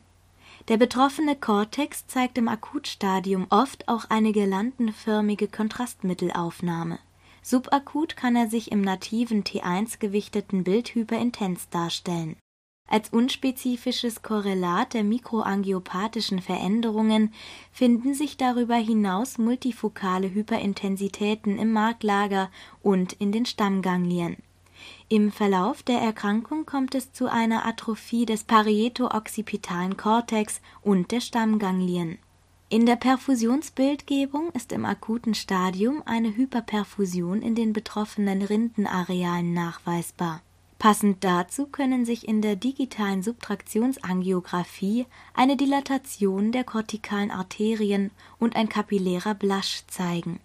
Der 0.67 0.77
betroffene 0.77 1.35
Kortex 1.35 2.07
zeigt 2.07 2.37
im 2.37 2.47
Akutstadium 2.47 3.45
oft 3.51 3.87
auch 3.87 4.09
eine 4.09 4.31
girlandenförmige 4.31 5.47
Kontrastmittelaufnahme 5.47 6.97
Subakut 7.43 8.17
kann 8.17 8.35
er 8.35 8.49
sich 8.49 8.71
im 8.71 8.81
nativen 8.81 9.43
T1-gewichteten 9.43 10.63
Bild 10.63 10.95
hyperintens 10.95 11.69
darstellen 11.69 12.37
Als 12.89 13.09
unspezifisches 13.09 14.23
Korrelat 14.23 14.95
der 14.95 15.03
mikroangiopathischen 15.03 16.41
Veränderungen 16.41 17.31
finden 17.71 18.15
sich 18.15 18.35
darüber 18.37 18.77
hinaus 18.77 19.37
multifokale 19.37 20.33
Hyperintensitäten 20.33 21.59
im 21.59 21.71
Marklager 21.71 22.49
und 22.81 23.13
in 23.13 23.31
den 23.31 23.45
Stammganglien. 23.45 24.37
Im 25.07 25.31
Verlauf 25.31 25.83
der 25.83 25.99
Erkrankung 25.99 26.65
kommt 26.65 26.95
es 26.95 27.13
zu 27.13 27.31
einer 27.31 27.65
Atrophie 27.65 28.25
des 28.25 28.43
parieto-occipitalen 28.43 29.97
Kortex 29.97 30.61
und 30.81 31.11
der 31.11 31.21
Stammganglien. 31.21 32.17
In 32.69 32.85
der 32.85 32.95
Perfusionsbildgebung 32.95 34.49
ist 34.51 34.71
im 34.71 34.85
akuten 34.85 35.35
Stadium 35.35 36.01
eine 36.05 36.35
Hyperperfusion 36.35 37.41
in 37.41 37.53
den 37.53 37.73
betroffenen 37.73 38.41
Rindenarealen 38.41 39.53
nachweisbar 39.53 40.41
Passend 40.77 41.23
dazu 41.23 41.67
können 41.67 42.05
sich 42.05 42.27
in 42.27 42.41
der 42.41 42.55
digitalen 42.55 43.23
Subtraktionsangiographie 43.23 45.07
eine 45.33 45.57
Dilatation 45.57 46.51
der 46.51 46.63
kortikalen 46.63 47.31
Arterien 47.31 48.11
und 48.39 48.55
ein 48.55 48.69
kapillärer 48.69 49.33
Blasch 49.33 49.83
zeigen. 49.87 50.39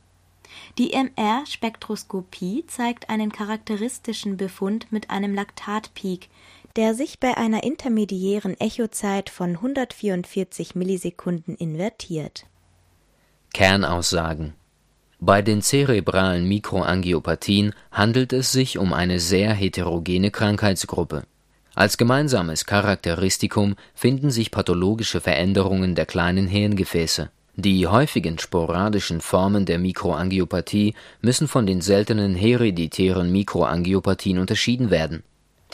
Die 0.78 0.92
MR-Spektroskopie 0.92 2.64
zeigt 2.66 3.10
einen 3.10 3.32
charakteristischen 3.32 4.36
Befund 4.36 4.90
mit 4.90 5.10
einem 5.10 5.34
Laktatpeak, 5.34 6.28
der 6.76 6.94
sich 6.94 7.18
bei 7.18 7.36
einer 7.36 7.64
intermediären 7.64 8.58
Echozeit 8.60 9.30
von 9.30 9.56
144 9.56 10.74
Millisekunden 10.74 11.56
invertiert. 11.56 12.46
Kernaussagen 13.52 14.54
bei 15.22 15.42
den 15.42 15.60
zerebralen 15.60 16.48
Mikroangiopathien 16.48 17.74
handelt 17.92 18.32
es 18.32 18.52
sich 18.52 18.78
um 18.78 18.94
eine 18.94 19.20
sehr 19.20 19.52
heterogene 19.52 20.30
Krankheitsgruppe. 20.30 21.24
Als 21.74 21.98
gemeinsames 21.98 22.64
Charakteristikum 22.64 23.76
finden 23.94 24.30
sich 24.30 24.50
pathologische 24.50 25.20
Veränderungen 25.20 25.94
der 25.94 26.06
kleinen 26.06 26.46
Hirngefäße. 26.46 27.30
Die 27.62 27.86
häufigen 27.86 28.38
sporadischen 28.38 29.20
Formen 29.20 29.66
der 29.66 29.78
Mikroangiopathie 29.78 30.94
müssen 31.20 31.46
von 31.46 31.66
den 31.66 31.82
seltenen 31.82 32.34
hereditären 32.34 33.30
Mikroangiopathien 33.30 34.38
unterschieden 34.38 34.88
werden. 34.88 35.22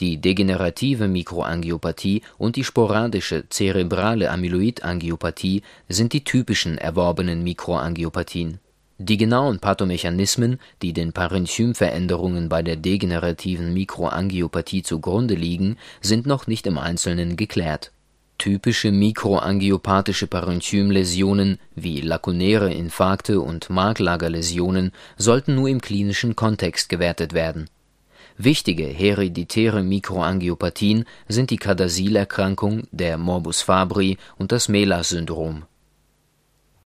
Die 0.01 0.17
degenerative 0.17 1.07
Mikroangiopathie 1.07 2.23
und 2.37 2.57
die 2.57 2.65
sporadische 2.65 3.47
zerebrale 3.47 4.29
Amyloidangiopathie 4.31 5.61
sind 5.87 6.11
die 6.11 6.25
typischen 6.25 6.77
erworbenen 6.77 7.41
Mikroangiopathien 7.43 8.59
die 8.99 9.17
genauen 9.17 9.59
Pathomechanismen, 9.59 10.59
die 10.81 10.91
den 10.91 11.13
Parenchymveränderungen 11.13 12.49
bei 12.49 12.63
der 12.63 12.77
degenerativen 12.77 13.71
Mikroangiopathie 13.73 14.81
zugrunde 14.81 15.35
liegen, 15.35 15.77
sind 16.01 16.25
noch 16.25 16.47
nicht 16.47 16.65
im 16.65 16.79
Einzelnen 16.79 17.35
geklärt. 17.35 17.91
Typische 18.37 18.91
mikroangiopathische 18.91 20.27
Parenchymläsionen 20.27 21.59
wie 21.75 22.01
lakunäre 22.01 22.71
Infarkte 22.71 23.41
und 23.41 23.69
Marklagerläsionen 23.69 24.91
sollten 25.17 25.55
nur 25.55 25.69
im 25.69 25.81
klinischen 25.81 26.35
Kontext 26.35 26.89
gewertet 26.89 27.33
werden. 27.33 27.69
Wichtige 28.37 28.85
hereditäre 28.85 29.81
Mikroangiopathien 29.81 31.05
sind 31.27 31.49
die 31.49 31.57
Cadasil-Erkrankung, 31.57 32.83
der 32.91 33.17
Morbus 33.17 33.61
Fabry 33.61 34.17
und 34.37 34.51
das 34.51 34.69
Melas-Syndrom 34.69 35.65